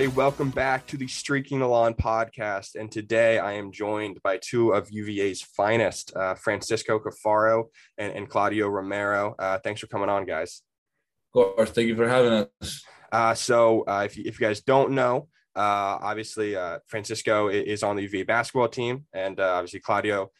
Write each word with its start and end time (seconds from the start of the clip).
Everybody, 0.00 0.16
welcome 0.16 0.48
back 0.48 0.86
to 0.86 0.96
the 0.96 1.06
Streaking 1.06 1.58
the 1.58 1.66
Lawn 1.66 1.92
podcast. 1.92 2.74
And 2.74 2.90
today 2.90 3.38
I 3.38 3.52
am 3.52 3.70
joined 3.70 4.18
by 4.22 4.38
two 4.38 4.72
of 4.72 4.90
UVA's 4.90 5.42
finest, 5.42 6.16
uh, 6.16 6.36
Francisco 6.36 6.98
Caffaro 6.98 7.64
and, 7.98 8.10
and 8.14 8.26
Claudio 8.26 8.68
Romero. 8.68 9.34
Uh, 9.38 9.58
thanks 9.58 9.82
for 9.82 9.88
coming 9.88 10.08
on, 10.08 10.24
guys. 10.24 10.62
Of 11.34 11.54
course, 11.54 11.70
thank 11.72 11.86
you 11.86 11.96
for 11.96 12.08
having 12.08 12.46
us. 12.62 12.82
Uh, 13.12 13.34
so, 13.34 13.82
uh, 13.82 14.04
if, 14.06 14.16
you, 14.16 14.24
if 14.24 14.40
you 14.40 14.46
guys 14.46 14.62
don't 14.62 14.92
know, 14.92 15.28
uh, 15.54 16.00
obviously 16.00 16.56
uh, 16.56 16.78
Francisco 16.86 17.48
is 17.48 17.82
on 17.82 17.96
the 17.96 18.02
UVA 18.04 18.22
basketball 18.22 18.68
team, 18.68 19.04
and 19.12 19.38
obviously 19.38 19.80
Claudio 19.80 20.30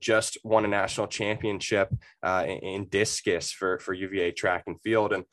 just 0.00 0.36
won 0.42 0.64
a 0.64 0.68
national 0.68 1.06
championship 1.06 1.94
in, 2.24 2.58
in 2.58 2.88
discus 2.88 3.52
for 3.52 3.78
for 3.78 3.92
UVA 3.92 4.32
track 4.32 4.64
and 4.66 4.80
field. 4.82 5.12
And 5.12 5.24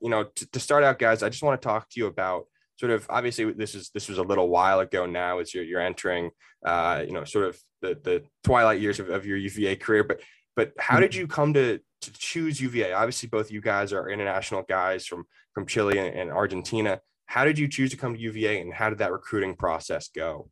you 0.00 0.08
know, 0.08 0.24
to, 0.24 0.50
to 0.52 0.58
start 0.58 0.84
out, 0.84 0.98
guys, 0.98 1.22
I 1.22 1.28
just 1.28 1.42
want 1.42 1.60
to 1.60 1.68
talk 1.68 1.90
to 1.90 2.00
you 2.00 2.06
about 2.06 2.46
sort 2.76 2.92
of 2.92 3.06
obviously 3.08 3.52
this 3.52 3.74
is 3.74 3.90
this 3.94 4.08
was 4.08 4.18
a 4.18 4.22
little 4.22 4.48
while 4.48 4.80
ago 4.80 5.06
now 5.06 5.38
as 5.38 5.54
you're, 5.54 5.64
you're 5.64 5.80
entering 5.80 6.30
uh, 6.66 7.02
you 7.06 7.12
know 7.12 7.24
sort 7.24 7.46
of 7.46 7.58
the 7.82 7.98
the 8.02 8.22
twilight 8.42 8.80
years 8.80 8.98
of, 9.00 9.10
of 9.10 9.26
your 9.26 9.36
UVA 9.36 9.76
career 9.76 10.04
but 10.04 10.20
but 10.56 10.72
how 10.78 11.00
did 11.00 11.12
mm-hmm. 11.12 11.20
you 11.20 11.26
come 11.26 11.54
to 11.54 11.78
to 12.00 12.12
choose 12.12 12.60
UVA 12.60 12.92
obviously 12.92 13.28
both 13.28 13.50
you 13.50 13.60
guys 13.60 13.92
are 13.92 14.08
international 14.08 14.62
guys 14.68 15.06
from 15.06 15.24
from 15.52 15.66
Chile 15.66 15.98
and, 15.98 16.14
and 16.14 16.30
Argentina. 16.30 17.00
How 17.26 17.44
did 17.44 17.58
you 17.58 17.68
choose 17.68 17.90
to 17.90 17.96
come 17.96 18.14
to 18.14 18.20
UVA 18.20 18.60
and 18.60 18.74
how 18.74 18.90
did 18.90 18.98
that 18.98 19.12
recruiting 19.12 19.54
process 19.54 20.08
go? 20.08 20.50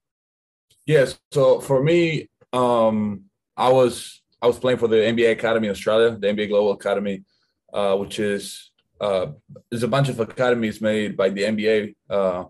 Yes 0.86 1.18
so 1.32 1.60
for 1.60 1.82
me 1.82 2.28
um 2.52 3.24
I 3.56 3.70
was 3.70 4.22
I 4.40 4.46
was 4.46 4.58
playing 4.58 4.78
for 4.78 4.88
the 4.88 4.96
NBA 4.96 5.32
Academy 5.32 5.68
Australia 5.68 6.16
the 6.18 6.28
NBA 6.28 6.48
Global 6.48 6.72
Academy 6.72 7.24
uh, 7.72 7.96
which 7.96 8.18
is 8.18 8.71
uh, 9.02 9.26
there's 9.68 9.82
a 9.82 9.88
bunch 9.88 10.08
of 10.08 10.20
academies 10.20 10.80
made 10.80 11.16
by 11.16 11.28
the 11.28 11.42
NBA 11.42 11.94
uh, 12.08 12.44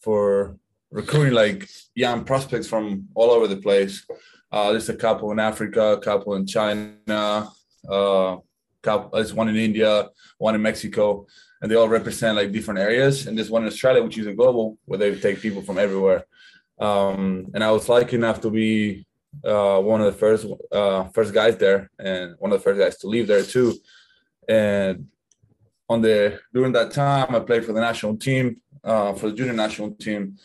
for 0.00 0.56
recruiting 0.90 1.34
like 1.34 1.68
young 1.94 2.24
prospects 2.24 2.66
from 2.66 3.06
all 3.14 3.30
over 3.30 3.46
the 3.46 3.58
place. 3.58 4.06
Uh, 4.50 4.70
there's 4.70 4.88
a 4.88 4.96
couple 4.96 5.30
in 5.30 5.38
Africa, 5.38 5.82
a 5.92 6.00
couple 6.00 6.34
in 6.36 6.46
China, 6.46 7.48
uh, 7.88 8.36
couple, 8.82 9.10
there's 9.12 9.34
one 9.34 9.48
in 9.48 9.56
India, 9.56 10.08
one 10.38 10.54
in 10.54 10.62
Mexico, 10.62 11.26
and 11.60 11.70
they 11.70 11.74
all 11.74 11.88
represent 11.88 12.36
like 12.36 12.52
different 12.52 12.80
areas. 12.80 13.26
And 13.26 13.36
there's 13.36 13.50
one 13.50 13.62
in 13.62 13.68
Australia, 13.68 14.02
which 14.02 14.16
is 14.16 14.26
a 14.26 14.32
global, 14.32 14.78
where 14.86 14.98
they 14.98 15.14
take 15.18 15.40
people 15.40 15.62
from 15.62 15.78
everywhere. 15.78 16.24
Um, 16.78 17.50
and 17.54 17.62
I 17.62 17.70
was 17.70 17.88
lucky 17.88 18.16
enough 18.16 18.40
to 18.42 18.50
be 18.50 19.06
uh, 19.44 19.80
one 19.80 20.00
of 20.00 20.06
the 20.06 20.18
first 20.18 20.46
uh, 20.72 21.04
first 21.08 21.34
guys 21.34 21.56
there, 21.56 21.90
and 21.98 22.36
one 22.38 22.52
of 22.52 22.58
the 22.58 22.64
first 22.64 22.80
guys 22.80 22.96
to 22.98 23.08
leave 23.08 23.26
there 23.26 23.42
too. 23.42 23.74
And 24.48 25.08
on 25.94 26.02
the 26.02 26.40
during 26.52 26.72
that 26.72 26.90
time, 26.90 27.34
I 27.34 27.40
played 27.40 27.64
for 27.64 27.72
the 27.72 27.80
national 27.80 28.16
team, 28.16 28.60
uh, 28.82 29.12
for 29.14 29.30
the 29.30 29.36
junior 29.36 29.54
national 29.54 29.92
team, 29.92 30.36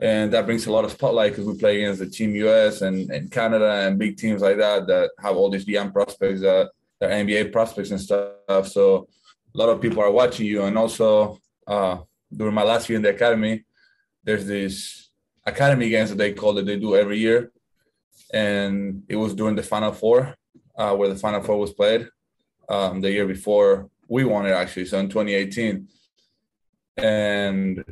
and 0.00 0.32
that 0.32 0.46
brings 0.46 0.66
a 0.66 0.72
lot 0.72 0.84
of 0.84 0.92
spotlight 0.92 1.32
because 1.32 1.46
we 1.46 1.58
play 1.58 1.74
against 1.78 2.00
the 2.00 2.08
Team 2.08 2.34
US 2.46 2.82
and, 2.82 3.10
and 3.10 3.30
Canada 3.30 3.70
and 3.84 3.98
big 3.98 4.16
teams 4.16 4.40
like 4.42 4.58
that 4.58 4.86
that 4.86 5.10
have 5.18 5.36
all 5.36 5.50
these 5.50 5.66
young 5.66 5.90
prospects 5.90 6.40
that 6.40 6.70
they're 6.98 7.10
NBA 7.24 7.52
prospects 7.52 7.90
and 7.90 8.00
stuff. 8.00 8.68
So 8.68 9.08
a 9.54 9.58
lot 9.58 9.70
of 9.70 9.80
people 9.80 10.02
are 10.02 10.10
watching 10.10 10.46
you, 10.46 10.62
and 10.64 10.76
also 10.78 11.38
uh, 11.66 11.98
during 12.34 12.54
my 12.54 12.62
last 12.62 12.88
year 12.88 12.96
in 12.96 13.02
the 13.02 13.10
academy, 13.10 13.64
there's 14.22 14.46
this 14.46 15.08
academy 15.46 15.88
games 15.88 16.10
that 16.10 16.18
they 16.18 16.32
call 16.34 16.56
it 16.58 16.66
they 16.66 16.78
do 16.78 16.94
every 16.94 17.18
year, 17.18 17.52
and 18.32 19.02
it 19.08 19.16
was 19.16 19.34
during 19.34 19.56
the 19.56 19.62
Final 19.62 19.92
Four 19.92 20.36
uh, 20.76 20.94
where 20.94 21.08
the 21.08 21.16
Final 21.16 21.42
Four 21.42 21.58
was 21.58 21.72
played. 21.72 22.08
Um, 22.68 23.00
the 23.00 23.10
year 23.10 23.26
before 23.26 23.90
we 24.10 24.24
won 24.24 24.44
it 24.44 24.50
actually. 24.50 24.84
So 24.84 24.98
in 24.98 25.08
2018, 25.08 25.88
and 26.98 27.84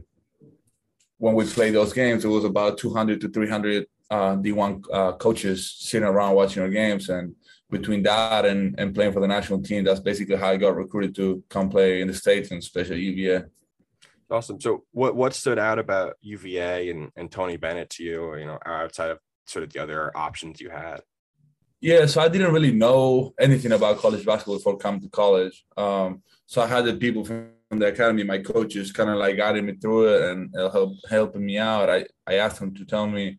when 1.16 1.34
we 1.34 1.46
played 1.46 1.74
those 1.74 1.92
games, 1.92 2.24
it 2.24 2.28
was 2.28 2.44
about 2.44 2.76
200 2.76 3.20
to 3.22 3.28
300 3.28 3.86
uh, 4.10 4.36
D1 4.36 4.84
uh, 4.92 5.12
coaches 5.12 5.74
sitting 5.78 6.06
around 6.06 6.34
watching 6.34 6.62
our 6.62 6.68
games. 6.68 7.08
And 7.08 7.34
between 7.70 8.02
that 8.02 8.44
and, 8.44 8.74
and 8.78 8.94
playing 8.94 9.12
for 9.12 9.20
the 9.20 9.28
national 9.28 9.62
team, 9.62 9.84
that's 9.84 10.00
basically 10.00 10.36
how 10.36 10.48
I 10.48 10.56
got 10.56 10.76
recruited 10.76 11.14
to 11.16 11.42
come 11.48 11.70
play 11.70 12.00
in 12.00 12.08
the 12.08 12.14
States 12.14 12.50
and 12.50 12.58
especially 12.60 13.00
UVA. 13.00 13.44
Awesome. 14.30 14.60
So 14.60 14.84
what, 14.90 15.14
what 15.14 15.34
stood 15.34 15.58
out 15.58 15.78
about 15.78 16.16
UVA 16.20 16.90
and, 16.90 17.10
and 17.16 17.30
Tony 17.30 17.56
Bennett 17.56 17.90
to 17.90 18.04
you, 18.04 18.36
you 18.36 18.44
know, 18.44 18.58
outside 18.66 19.10
of 19.10 19.20
sort 19.46 19.62
of 19.62 19.72
the 19.72 19.80
other 19.80 20.14
options 20.16 20.60
you 20.60 20.68
had? 20.68 21.00
Yeah, 21.80 22.06
so 22.06 22.20
I 22.20 22.28
didn't 22.28 22.52
really 22.52 22.72
know 22.72 23.34
anything 23.38 23.72
about 23.72 23.98
college 23.98 24.26
basketball 24.26 24.56
before 24.56 24.78
coming 24.78 25.00
to 25.00 25.08
college. 25.08 25.64
Um, 25.76 26.22
so 26.46 26.60
I 26.60 26.66
had 26.66 26.84
the 26.84 26.94
people 26.94 27.24
from 27.24 27.50
the 27.70 27.86
academy, 27.86 28.24
my 28.24 28.38
coaches, 28.38 28.90
kind 28.90 29.10
of 29.10 29.16
like 29.16 29.36
guiding 29.36 29.66
me 29.66 29.74
through 29.76 30.08
it 30.08 30.22
and 30.30 30.52
help 30.54 30.94
helping 31.08 31.46
me 31.46 31.58
out. 31.58 31.88
I, 31.88 32.06
I 32.26 32.34
asked 32.34 32.58
them 32.58 32.74
to 32.74 32.84
tell 32.84 33.06
me 33.06 33.38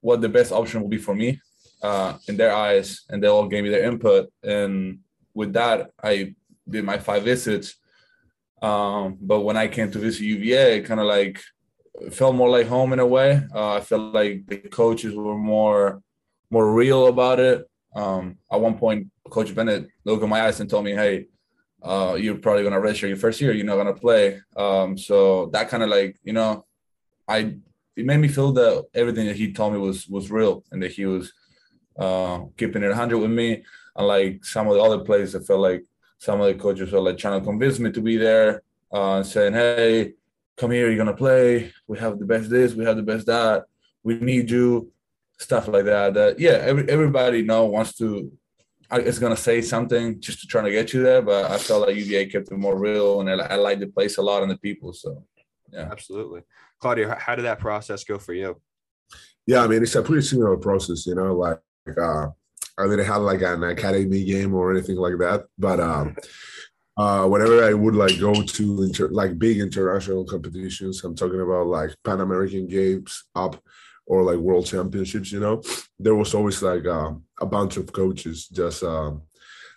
what 0.00 0.20
the 0.20 0.28
best 0.28 0.52
option 0.52 0.82
will 0.82 0.88
be 0.88 0.98
for 0.98 1.14
me 1.14 1.40
uh, 1.82 2.18
in 2.28 2.36
their 2.36 2.54
eyes, 2.54 3.04
and 3.08 3.22
they 3.22 3.28
all 3.28 3.48
gave 3.48 3.64
me 3.64 3.70
their 3.70 3.84
input. 3.84 4.30
And 4.42 4.98
with 5.32 5.54
that, 5.54 5.90
I 6.02 6.34
did 6.68 6.84
my 6.84 6.98
five 6.98 7.22
visits. 7.22 7.76
Um, 8.60 9.16
but 9.20 9.40
when 9.40 9.56
I 9.56 9.68
came 9.68 9.90
to 9.90 9.98
visit 9.98 10.22
UVA, 10.22 10.78
it 10.78 10.84
kind 10.84 11.00
of 11.00 11.06
like 11.06 11.40
felt 12.10 12.34
more 12.34 12.50
like 12.50 12.66
home 12.66 12.92
in 12.92 12.98
a 12.98 13.06
way. 13.06 13.40
Uh, 13.54 13.74
I 13.74 13.80
felt 13.80 14.12
like 14.12 14.46
the 14.46 14.58
coaches 14.58 15.14
were 15.14 15.38
more 15.38 16.02
more 16.54 16.72
real 16.72 17.08
about 17.08 17.40
it. 17.40 17.68
Um, 17.94 18.38
at 18.50 18.60
one 18.60 18.78
point, 18.78 19.08
Coach 19.28 19.54
Bennett 19.54 19.88
looked 20.04 20.22
in 20.22 20.30
my 20.30 20.42
eyes 20.42 20.60
and 20.60 20.70
told 20.70 20.84
me, 20.84 20.92
"Hey, 20.92 21.26
uh, 21.82 22.14
you're 22.18 22.38
probably 22.44 22.64
gonna 22.64 22.84
redshirt 22.86 23.08
your 23.08 23.22
first 23.24 23.40
year. 23.40 23.52
You're 23.52 23.66
not 23.66 23.76
gonna 23.76 24.02
play." 24.06 24.40
Um, 24.56 24.96
so 24.96 25.46
that 25.54 25.68
kind 25.68 25.82
of 25.82 25.90
like 25.90 26.16
you 26.22 26.32
know, 26.32 26.64
I 27.28 27.38
it 27.96 28.06
made 28.06 28.22
me 28.24 28.28
feel 28.28 28.52
that 28.52 28.86
everything 28.94 29.26
that 29.26 29.36
he 29.36 29.52
told 29.52 29.72
me 29.74 29.78
was 29.78 30.08
was 30.08 30.30
real 30.30 30.64
and 30.70 30.80
that 30.82 30.92
he 30.92 31.04
was 31.06 31.32
uh, 31.98 32.38
keeping 32.56 32.82
it 32.82 32.88
100 32.88 33.18
with 33.18 33.30
me. 33.30 33.64
Unlike 33.96 34.44
some 34.44 34.66
of 34.68 34.74
the 34.74 34.82
other 34.82 35.04
players, 35.08 35.34
I 35.34 35.40
felt 35.40 35.60
like 35.60 35.84
some 36.18 36.40
of 36.40 36.46
the 36.46 36.54
coaches 36.54 36.90
were 36.92 37.00
like 37.00 37.18
trying 37.18 37.38
to 37.40 37.44
convince 37.44 37.78
me 37.78 37.92
to 37.92 38.00
be 38.00 38.16
there, 38.16 38.62
uh, 38.92 39.22
saying, 39.22 39.54
"Hey, 39.54 40.14
come 40.56 40.70
here, 40.70 40.88
you're 40.88 41.04
gonna 41.04 41.22
play. 41.26 41.72
We 41.88 41.98
have 41.98 42.18
the 42.18 42.30
best 42.32 42.48
this, 42.48 42.74
we 42.74 42.84
have 42.84 42.96
the 42.96 43.10
best 43.12 43.26
that. 43.26 43.64
We 44.04 44.12
need 44.30 44.50
you." 44.50 44.93
Stuff 45.38 45.68
like 45.68 45.84
that. 45.86 46.14
That 46.14 46.38
yeah, 46.38 46.52
every, 46.62 46.88
everybody 46.88 47.42
know 47.42 47.66
wants 47.66 47.96
to 47.98 48.32
is 48.92 49.18
gonna 49.18 49.36
say 49.36 49.60
something 49.60 50.20
just 50.20 50.40
to 50.40 50.46
try 50.46 50.62
to 50.62 50.70
get 50.70 50.92
you 50.92 51.02
there. 51.02 51.22
But 51.22 51.50
I 51.50 51.58
felt 51.58 51.86
like 51.86 51.96
UVA 51.96 52.26
kept 52.26 52.50
it 52.50 52.58
more 52.58 52.78
real, 52.78 53.20
and 53.20 53.30
I, 53.30 53.46
I 53.46 53.54
like 53.56 53.80
the 53.80 53.86
place 53.86 54.18
a 54.18 54.22
lot 54.22 54.42
and 54.42 54.50
the 54.50 54.58
people. 54.58 54.92
So 54.92 55.24
yeah, 55.72 55.88
absolutely. 55.90 56.42
Claudio, 56.80 57.14
how 57.18 57.34
did 57.34 57.44
that 57.44 57.60
process 57.60 58.04
go 58.04 58.18
for 58.18 58.34
you? 58.34 58.60
Yeah, 59.46 59.62
I 59.62 59.66
mean 59.66 59.82
it's 59.82 59.94
a 59.94 60.02
pretty 60.02 60.22
similar 60.22 60.56
process. 60.56 61.06
You 61.06 61.14
know, 61.14 61.34
like 61.34 61.60
uh, 61.98 62.28
I 62.78 62.84
didn't 62.84 63.06
have 63.06 63.22
like 63.22 63.42
an 63.42 63.62
academy 63.64 64.24
game 64.24 64.54
or 64.54 64.70
anything 64.72 64.96
like 64.96 65.18
that, 65.18 65.46
but 65.58 65.80
um. 65.80 66.16
Uh, 66.96 67.26
whenever 67.26 67.64
I 67.64 67.74
would 67.74 67.96
like 67.96 68.20
go 68.20 68.40
to 68.40 68.82
inter- 68.84 69.08
like 69.08 69.36
big 69.36 69.58
international 69.58 70.24
competitions, 70.24 71.02
I'm 71.02 71.16
talking 71.16 71.40
about 71.40 71.66
like 71.66 71.90
Pan 72.04 72.20
American 72.20 72.68
Games 72.68 73.24
up 73.34 73.60
or 74.06 74.22
like 74.22 74.38
world 74.38 74.66
championships 74.66 75.32
you 75.32 75.40
know? 75.40 75.62
There 75.98 76.14
was 76.14 76.34
always 76.34 76.62
like 76.62 76.86
uh, 76.86 77.12
a 77.40 77.46
bunch 77.46 77.76
of 77.76 77.92
coaches 77.92 78.48
just 78.48 78.82
um, 78.82 79.22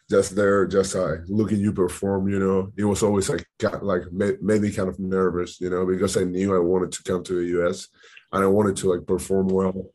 just 0.09 0.35
there 0.35 0.65
just 0.67 0.95
uh, 0.95 1.17
looking 1.27 1.59
you 1.59 1.73
perform 1.73 2.29
you 2.29 2.39
know? 2.39 2.71
It 2.77 2.85
was 2.85 3.03
always 3.03 3.29
like 3.29 3.45
like 3.81 4.11
made, 4.11 4.41
made 4.41 4.61
me 4.61 4.71
kind 4.71 4.89
of 4.89 4.99
nervous 4.99 5.59
you 5.61 5.69
know? 5.69 5.85
Because 5.85 6.17
i 6.17 6.23
knew 6.23 6.55
i 6.55 6.59
wanted 6.59 6.91
to 6.93 7.03
come 7.03 7.23
to 7.23 7.33
the 7.33 7.67
us 7.67 7.87
and 8.31 8.43
i 8.43 8.47
wanted 8.47 8.75
to 8.77 8.93
like 8.93 9.05
perform 9.05 9.47
well. 9.47 9.91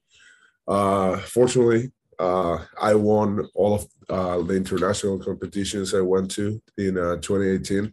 Uh 0.66 1.16
fortunately 1.18 1.92
uh 2.18 2.58
i 2.80 2.94
won 2.94 3.46
all 3.54 3.74
of 3.74 3.86
uh 4.08 4.40
the 4.42 4.54
international 4.54 5.18
competitions 5.18 5.94
i 5.94 6.00
went 6.00 6.30
to 6.30 6.62
in 6.76 6.96
uh, 6.98 7.16
2018 7.16 7.92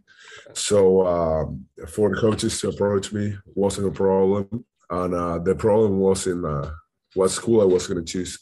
so 0.52 1.06
um 1.06 1.64
for 1.88 2.14
the 2.14 2.20
coaches 2.20 2.60
to 2.60 2.68
approach 2.68 3.12
me 3.12 3.34
wasn't 3.54 3.86
a 3.86 3.90
problem 3.90 4.64
and 4.90 5.14
uh, 5.14 5.38
the 5.38 5.54
problem 5.54 5.98
was 5.98 6.26
in 6.26 6.44
uh, 6.44 6.70
what 7.14 7.30
school 7.30 7.60
I 7.60 7.64
was 7.64 7.86
going 7.86 8.04
to 8.04 8.12
choose. 8.12 8.38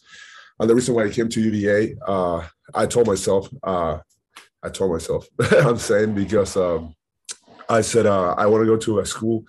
And 0.59 0.69
the 0.69 0.75
reason 0.75 0.95
why 0.95 1.05
I 1.05 1.11
came 1.11 1.29
to 1.29 1.41
UVA, 1.41 1.95
uh, 2.07 2.47
I 2.75 2.87
told 2.87 3.07
myself, 3.07 3.49
uh, 3.63 3.99
I 4.63 4.69
told 4.71 4.93
myself, 4.93 5.27
I'm 5.53 5.79
saying 5.79 6.15
because 6.15 6.57
um, 6.57 6.95
I 7.69 7.83
said 7.83 8.07
uh, 8.07 8.35
I 8.37 8.47
want 8.47 8.63
to 8.63 8.67
go 8.67 8.77
to 8.77 9.01
a 9.01 9.07
school 9.07 9.45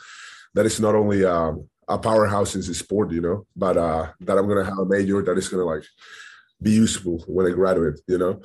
that 0.53 0.65
is 0.65 0.79
not 0.79 0.95
only 0.95 1.25
um, 1.25 1.67
a 1.87 1.97
powerhouse 1.97 2.55
in 2.55 2.61
the 2.61 2.73
sport, 2.73 3.11
you 3.11 3.21
know, 3.21 3.45
but 3.55 3.77
uh, 3.77 4.11
that 4.21 4.37
I'm 4.37 4.47
going 4.47 4.63
to 4.63 4.69
have 4.69 4.79
a 4.79 4.85
major 4.85 5.21
that 5.23 5.37
is 5.37 5.49
going 5.49 5.61
to 5.61 5.65
like 5.65 5.85
be 6.61 6.71
useful 6.71 7.23
when 7.27 7.47
I 7.47 7.51
graduate, 7.51 7.99
you 8.07 8.17
know. 8.17 8.41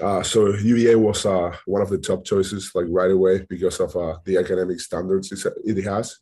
Uh, 0.00 0.22
so 0.22 0.54
UVA 0.54 0.96
was 0.96 1.24
uh, 1.24 1.54
one 1.66 1.82
of 1.82 1.90
the 1.90 1.98
top 1.98 2.24
choices, 2.24 2.72
like 2.74 2.86
right 2.88 3.10
away, 3.10 3.46
because 3.48 3.78
of 3.80 3.94
uh, 3.96 4.18
the 4.24 4.36
academic 4.38 4.80
standards 4.80 5.32
it 5.64 5.84
has. 5.84 6.18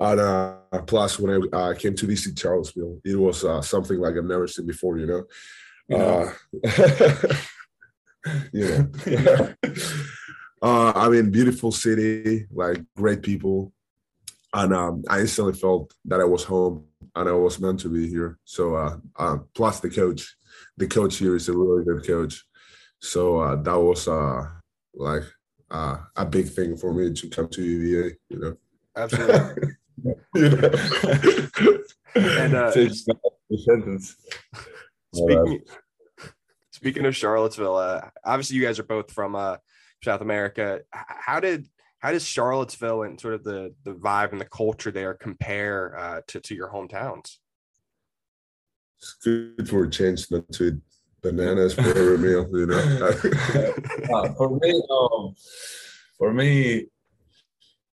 And 0.00 0.20
uh, 0.20 0.56
plus, 0.86 1.18
when 1.18 1.48
I 1.52 1.56
uh, 1.56 1.74
came 1.74 1.94
to 1.96 2.06
visit 2.06 2.38
Charlottesville, 2.38 3.00
it 3.04 3.16
was 3.16 3.44
uh, 3.44 3.60
something 3.62 3.98
like 3.98 4.16
I've 4.16 4.24
never 4.24 4.46
seen 4.46 4.66
before. 4.66 4.98
You 4.98 5.06
know, 5.06 5.24
you 5.88 5.98
know? 5.98 6.30
yeah. 8.52 9.52
I 10.62 11.08
mean, 11.08 11.30
beautiful 11.30 11.72
city, 11.72 12.46
like 12.52 12.80
great 12.96 13.22
people. 13.22 13.72
and 14.54 14.72
um, 14.74 15.04
I 15.08 15.20
instantly 15.20 15.52
felt 15.54 15.92
that 16.06 16.20
I 16.20 16.24
was 16.24 16.44
home 16.44 16.86
and 17.14 17.28
I 17.28 17.32
was 17.32 17.60
meant 17.60 17.80
to 17.80 17.88
be 17.88 18.08
here. 18.08 18.38
So 18.44 18.76
uh, 18.76 18.96
uh, 19.16 19.38
plus 19.54 19.80
the 19.80 19.90
coach, 19.90 20.36
the 20.76 20.86
coach 20.86 21.16
here 21.16 21.36
is 21.36 21.48
a 21.48 21.52
really 21.52 21.84
good 21.84 22.06
coach. 22.06 22.44
So 23.00 23.38
uh, 23.40 23.56
that 23.62 23.78
was 23.78 24.08
uh, 24.08 24.46
like 24.94 25.24
uh, 25.70 25.98
a 26.16 26.24
big 26.24 26.48
thing 26.48 26.76
for 26.76 26.92
me 26.94 27.12
to 27.12 27.28
come 27.28 27.48
to 27.48 27.62
UVA. 27.62 28.16
You 28.30 28.38
know, 28.38 28.56
Absolutely. 28.96 29.72
you 30.38 30.48
know? 30.50 31.78
And, 32.14 32.54
uh, 32.54 32.72
It's 32.74 33.06
not 33.06 33.18
a 33.52 33.58
sentence. 33.58 34.16
Speaking, 35.14 35.60
speaking 36.70 37.06
of 37.06 37.16
Charlottesville, 37.16 37.76
uh, 37.76 38.08
obviously 38.24 38.56
you 38.56 38.62
guys 38.62 38.78
are 38.78 38.84
both 38.84 39.12
from 39.12 39.36
uh, 39.36 39.56
South 40.02 40.20
America. 40.20 40.80
How 40.92 41.40
did 41.40 41.66
how 42.00 42.12
does 42.12 42.24
Charlottesville 42.24 43.02
and 43.02 43.20
sort 43.20 43.34
of 43.34 43.44
the 43.44 43.74
the 43.84 43.92
vibe 43.92 44.32
and 44.32 44.40
the 44.40 44.46
culture 44.46 44.90
there 44.90 45.14
compare 45.14 45.98
uh, 45.98 46.20
to 46.28 46.40
to 46.40 46.54
your 46.54 46.70
hometowns? 46.70 47.38
it's 48.98 49.14
good 49.22 49.68
for 49.68 49.84
a 49.84 49.90
change 49.90 50.30
not 50.30 50.50
to 50.52 50.68
eat 50.68 50.74
bananas 51.22 51.74
for 51.74 51.88
every 51.88 52.18
meal. 52.18 52.48
You 52.52 52.66
know. 52.66 53.12
Uh, 54.12 54.32
for 54.34 54.58
me, 54.58 54.82
um, 54.90 55.34
for 56.16 56.32
me, 56.32 56.86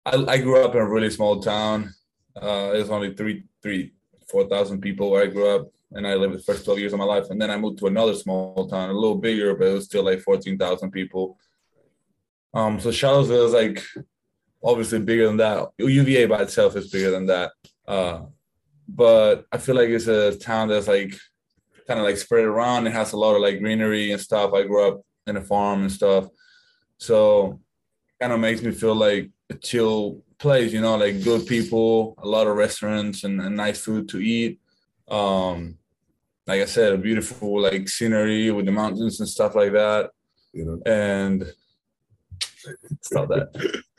I, 0.06 0.16
I 0.28 0.38
grew 0.38 0.63
up 0.63 0.75
in 0.75 0.81
a 0.81 0.89
really 0.89 1.10
small 1.10 1.42
town. 1.42 1.94
Uh, 2.36 2.72
there's 2.72 2.90
only 2.90 3.14
three, 3.14 3.44
three, 3.62 3.94
four 4.30 4.48
thousand 4.48 4.82
people 4.82 5.12
where 5.12 5.24
I 5.24 5.28
grew 5.28 5.48
up, 5.56 5.72
and 5.92 6.08
I 6.08 6.16
lived 6.16 6.36
the 6.36 6.44
first 6.44 6.66
twelve 6.66 6.80
years 6.80 6.94
of 6.94 7.00
my 7.00 7.06
life. 7.06 7.30
And 7.30 7.42
then 7.42 7.52
I 7.52 7.58
moved 7.58 7.80
to 7.80 7.88
another 7.88 8.14
small 8.14 8.68
town, 8.68 8.90
a 8.90 8.94
little 8.94 9.18
bigger, 9.18 9.56
but 9.56 9.68
it 9.68 9.74
was 9.74 9.86
still 9.86 10.04
like 10.04 10.22
fourteen 10.22 10.58
thousand 10.58 10.92
people. 10.92 11.38
Um, 12.54 12.80
so 12.80 12.92
Charlottesville 12.92 13.48
is 13.48 13.54
like 13.54 13.84
obviously 14.64 15.00
bigger 15.00 15.28
than 15.28 15.38
that. 15.38 15.70
UVA 15.78 16.26
by 16.26 16.44
itself 16.44 16.76
is 16.76 16.90
bigger 16.90 17.12
than 17.12 17.26
that. 17.28 17.52
Uh, 17.88 18.22
but 18.88 19.46
I 19.52 19.58
feel 19.58 19.76
like 19.76 19.90
it's 19.90 20.08
a 20.08 20.38
town 20.38 20.70
that's 20.70 20.88
like 20.88 21.16
kind 21.88 22.00
of 22.00 22.06
like 22.06 22.18
spread 22.18 22.46
around. 22.46 22.88
It 22.88 22.94
has 22.94 23.14
a 23.14 23.18
lot 23.18 23.36
of 23.36 23.42
like 23.42 23.60
greenery 23.60 24.12
and 24.12 24.22
stuff. 24.22 24.54
I 24.54 24.64
grew 24.64 24.88
up 24.88 25.02
in 25.28 25.38
a 25.38 25.42
farm 25.42 25.82
and 25.82 25.92
stuff. 25.92 26.28
So 26.98 27.60
kind 28.20 28.34
of 28.34 28.40
makes 28.40 28.62
me 28.62 28.72
feel 28.72 28.96
like 28.96 29.30
a 29.50 29.56
chill 29.56 30.22
place, 30.44 30.69
you 30.75 30.81
know, 30.86 30.95
like 31.06 31.24
good 31.24 31.44
people, 31.54 32.16
a 32.22 32.28
lot 32.36 32.48
of 32.48 32.56
restaurants 32.66 33.24
and, 33.25 33.36
and 33.42 33.56
nice 33.56 33.80
food 33.86 34.04
to 34.10 34.18
eat. 34.19 34.60
Um, 35.19 35.78
like 36.50 36.62
I 36.62 36.66
said, 36.66 36.94
a 36.94 36.98
beautiful 36.98 37.62
like 37.68 37.88
scenery 37.95 38.51
with 38.51 38.66
the 38.68 38.72
mountains 38.81 39.19
and 39.19 39.30
stuff 39.36 39.54
like 39.56 39.72
that. 39.81 40.12
you 40.57 40.66
know. 40.66 40.78
And 40.86 41.38
stop 43.01 43.30
that. 43.30 43.48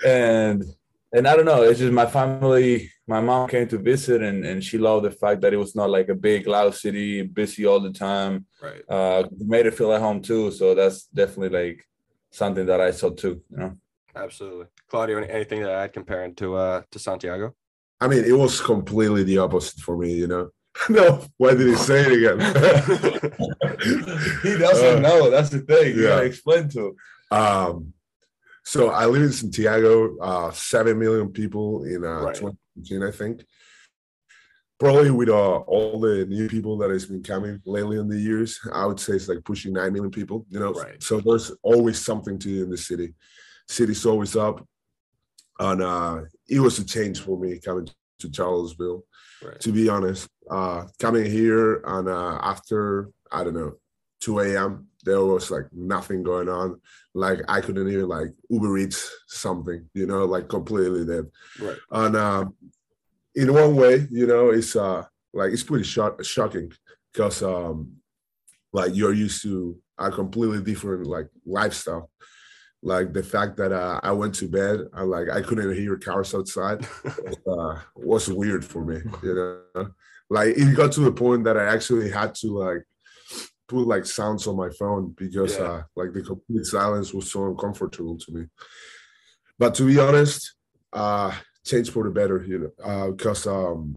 And 0.07 0.65
and 1.17 1.29
I 1.29 1.37
don't 1.37 1.45
know, 1.53 1.63
it's 1.63 1.79
just 1.79 1.93
my 1.93 2.07
family, 2.07 2.91
my 3.07 3.21
mom 3.21 3.49
came 3.49 3.69
to 3.69 3.79
visit 3.79 4.21
and, 4.29 4.45
and 4.45 4.59
she 4.67 4.79
loved 4.79 5.05
the 5.07 5.13
fact 5.13 5.43
that 5.43 5.53
it 5.55 5.57
was 5.65 5.75
not 5.77 5.89
like 5.89 6.09
a 6.09 6.15
big 6.29 6.47
loud 6.49 6.75
city, 6.75 7.23
busy 7.23 7.65
all 7.67 7.81
the 7.81 7.93
time 7.93 8.47
Right. 8.63 8.83
uh 8.89 9.21
made 9.55 9.67
it 9.67 9.75
feel 9.79 9.93
at 9.93 10.01
home 10.01 10.21
too 10.23 10.51
so 10.51 10.75
that's 10.75 10.99
definitely 11.21 11.53
like 11.61 11.79
something 12.31 12.67
that 12.71 12.81
i 12.81 12.91
saw 12.91 13.11
too 13.11 13.35
you 13.51 13.59
know 13.59 13.73
Absolutely, 14.17 14.67
Claudio. 14.89 15.19
Anything 15.19 15.63
that 15.63 15.75
I'd 15.75 15.93
compare 15.93 16.29
to 16.31 16.55
uh 16.57 16.83
to 16.91 16.99
Santiago? 16.99 17.55
I 18.01 18.09
mean, 18.09 18.25
it 18.25 18.37
was 18.37 18.61
completely 18.61 19.23
the 19.25 19.39
opposite 19.39 19.81
for 19.81 19.97
me. 19.97 20.13
You 20.15 20.27
know. 20.29 20.49
no, 20.89 21.25
why 21.37 21.55
did 21.55 21.69
he 21.69 21.77
say 21.77 22.01
it 22.05 22.13
again? 22.19 22.41
he 24.43 24.59
doesn't 24.59 24.97
Uh, 24.97 25.01
know 25.09 25.31
that's 25.31 25.51
the 25.51 25.61
thing 25.61 25.95
you 25.97 26.03
yeah. 26.03 26.09
gotta 26.09 26.25
explain 26.27 26.69
to 26.71 26.89
him 26.89 26.95
Um, 27.39 27.93
so 28.65 28.91
I 28.91 29.07
live 29.07 29.23
in 29.23 29.31
Santiago, 29.33 30.17
uh, 30.19 30.51
seven 30.51 30.99
million 30.99 31.29
people 31.31 31.85
in 31.85 32.05
uh, 32.05 32.23
Right. 32.23 32.35
2019, 32.35 33.03
I 33.05 33.11
think. 33.13 33.45
Probably 34.81 35.11
with 35.13 35.29
uh, 35.29 35.59
all 35.59 36.01
the 36.01 36.27
new 36.27 36.49
people 36.49 36.77
that 36.79 36.91
has 36.91 37.07
been 37.07 37.23
coming 37.23 37.61
lately 37.65 37.99
in 37.99 38.09
the 38.09 38.19
years, 38.19 38.59
I 38.73 38.85
would 38.87 38.99
say 38.99 39.13
it's 39.15 39.29
like 39.29 39.45
pushing 39.45 39.73
nine 39.75 39.93
million 39.93 40.11
people. 40.11 40.45
You 40.51 40.59
know, 40.61 40.73
Right. 40.73 41.01
so 41.01 41.21
there's 41.21 41.53
always 41.63 42.01
something 42.01 42.37
to 42.39 42.49
do 42.49 42.65
in 42.65 42.71
the 42.71 42.77
city. 42.79 43.15
City's 43.69 44.07
always 44.07 44.37
up, 44.37 44.67
and 45.59 45.83
uh, 45.83 46.21
it 46.49 46.61
was 46.61 46.79
a 46.79 46.85
change 46.85 47.21
for 47.21 47.39
me 47.39 47.59
coming 47.59 47.89
to 48.19 48.33
Charlottesville. 48.33 49.05
Right. 49.43 49.61
To 49.61 49.73
be 49.73 49.89
honest, 49.89 50.29
uh, 50.51 50.85
coming 50.99 51.31
here 51.31 51.83
and 51.87 52.09
uh, 52.09 52.39
after 52.43 53.11
I 53.31 53.45
don't 53.45 53.55
know 53.55 53.75
2 54.21 54.39
a.m. 54.41 54.89
there 55.05 55.23
was 55.23 55.51
like 55.51 55.67
nothing 55.73 56.23
going 56.23 56.49
on 56.49 56.81
like 57.15 57.41
I 57.49 57.61
couldn't 57.61 57.89
even 57.89 58.09
like 58.09 58.29
Uber 58.51 58.79
Eats 58.79 59.11
something, 59.29 59.89
you 59.95 60.07
know, 60.07 60.25
like 60.25 60.49
completely 60.49 61.05
dead. 61.05 61.27
Right. 61.61 61.77
And 61.91 62.17
um, 62.17 62.55
in 63.35 63.53
one 63.53 63.77
way, 63.77 64.07
you 64.11 64.27
know, 64.27 64.51
it's 64.51 64.77
uh 64.77 65.05
like 65.33 65.53
it's 65.53 65.63
pretty 65.63 65.85
shock- 65.85 66.23
shocking 66.25 66.73
because 67.13 67.43
um 67.43 67.93
like 68.73 68.95
you're 68.95 69.13
used 69.13 69.43
to 69.43 69.79
a 69.99 70.11
completely 70.11 70.61
different 70.63 71.07
like 71.07 71.29
lifestyle. 71.47 72.11
Like 72.87 73.15
the 73.15 73.23
fact 73.23 73.57
that 73.57 73.73
uh, 73.73 73.99
I 74.03 74.13
went 74.13 74.35
to 74.37 74.47
bed 74.49 74.77
and 74.93 75.11
like 75.11 75.29
I 75.31 75.41
couldn't 75.41 75.75
hear 75.75 75.97
cars 75.97 76.35
outside 76.35 76.87
uh, 77.49 77.75
was 77.97 78.29
weird 78.29 78.63
for 78.63 78.85
me, 78.85 78.99
you 79.23 79.35
know. 79.35 79.89
Like 80.29 80.51
it 80.57 80.77
got 80.77 80.93
to 80.93 81.01
the 81.01 81.13
point 81.13 81.45
that 81.45 81.57
I 81.57 81.65
actually 81.65 82.11
had 82.11 82.35
to 82.37 82.49
like 82.59 82.83
put 83.69 83.87
like 83.87 84.05
sounds 84.05 84.47
on 84.47 84.57
my 84.57 84.69
phone 84.79 85.15
because 85.17 85.53
Yeah. 85.59 85.65
uh 85.65 85.83
like 85.97 86.13
the 86.13 86.23
complete 86.23 86.67
silence 86.67 87.15
was 87.15 87.33
so 87.33 87.47
uncomfortable 87.51 88.19
to 88.19 88.33
me. 88.37 88.43
But 89.59 89.75
to 89.77 89.87
be 89.87 89.99
honest, 89.99 90.41
uh 90.93 91.33
change 91.65 91.89
for 91.91 92.05
the 92.05 92.11
better, 92.11 92.39
you 92.51 92.59
know, 92.59 92.73
uh 92.91 93.11
because 93.13 93.47
um 93.47 93.97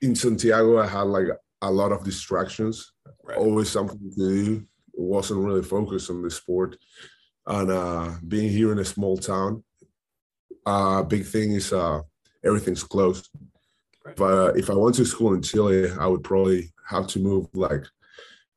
in 0.00 0.14
Santiago 0.14 0.78
I 0.78 0.86
had 0.86 1.02
like 1.16 1.28
a 1.62 1.70
lot 1.70 1.90
of 1.92 2.04
distractions, 2.04 2.92
Right. 3.24 3.36
always 3.38 3.68
something 3.68 3.98
to 3.98 4.16
do, 4.16 4.66
wasn't 4.94 5.44
really 5.44 5.62
focused 5.62 6.10
on 6.10 6.22
the 6.22 6.30
sport. 6.30 6.76
And 7.48 7.70
uh 7.70 8.10
being 8.26 8.50
here 8.50 8.70
in 8.72 8.78
a 8.78 8.84
small 8.84 9.16
town, 9.16 9.64
uh 10.66 11.02
big 11.02 11.24
thing 11.24 11.52
is 11.52 11.72
uh 11.72 12.02
everything's 12.44 12.84
closed. 12.84 13.28
Right. 14.04 14.16
But 14.16 14.32
uh, 14.32 14.52
if 14.54 14.70
I 14.70 14.74
went 14.74 14.96
to 14.96 15.04
school 15.04 15.34
in 15.34 15.42
Chile, 15.42 15.90
I 15.98 16.06
would 16.06 16.22
probably 16.22 16.72
have 16.88 17.06
to 17.08 17.18
move 17.18 17.46
like 17.54 17.84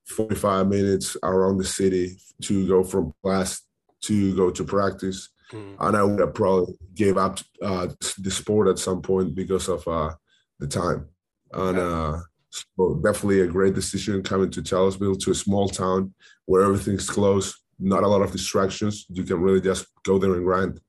45 0.05 0.67
minutes 0.67 1.17
around 1.23 1.57
the 1.57 1.65
city 1.65 2.17
to 2.43 2.67
go 2.67 2.83
from 2.83 3.13
class 3.23 3.61
to 4.01 4.35
go 4.35 4.49
to 4.51 4.63
practice. 4.63 5.29
Mhm. 5.51 5.75
And 5.79 5.97
I 5.97 6.03
would 6.03 6.19
have 6.19 6.33
probably 6.33 6.77
gave 6.95 7.17
up 7.17 7.39
uh, 7.61 7.87
the 8.17 8.31
sport 8.31 8.67
at 8.67 8.79
some 8.79 9.01
point 9.01 9.35
because 9.35 9.67
of 9.69 9.87
uh, 9.87 10.13
the 10.59 10.67
time. 10.67 11.07
And 11.53 11.77
uh, 11.77 12.17
so 12.49 12.99
definitely 13.03 13.41
a 13.41 13.47
great 13.47 13.75
decision 13.75 14.23
coming 14.23 14.49
to 14.51 14.65
Charlottesville, 14.65 15.15
to 15.15 15.31
a 15.31 15.35
small 15.35 15.67
town 15.69 16.13
where 16.45 16.63
everything's 16.63 17.09
close, 17.09 17.47
not 17.81 18.03
a 18.03 18.07
lot 18.07 18.21
of 18.21 18.31
distractions. 18.31 19.05
You 19.09 19.23
can 19.23 19.41
really 19.41 19.61
just 19.61 19.87
go 20.03 20.17
there 20.17 20.33
and 20.33 20.45
grind. 20.45 20.79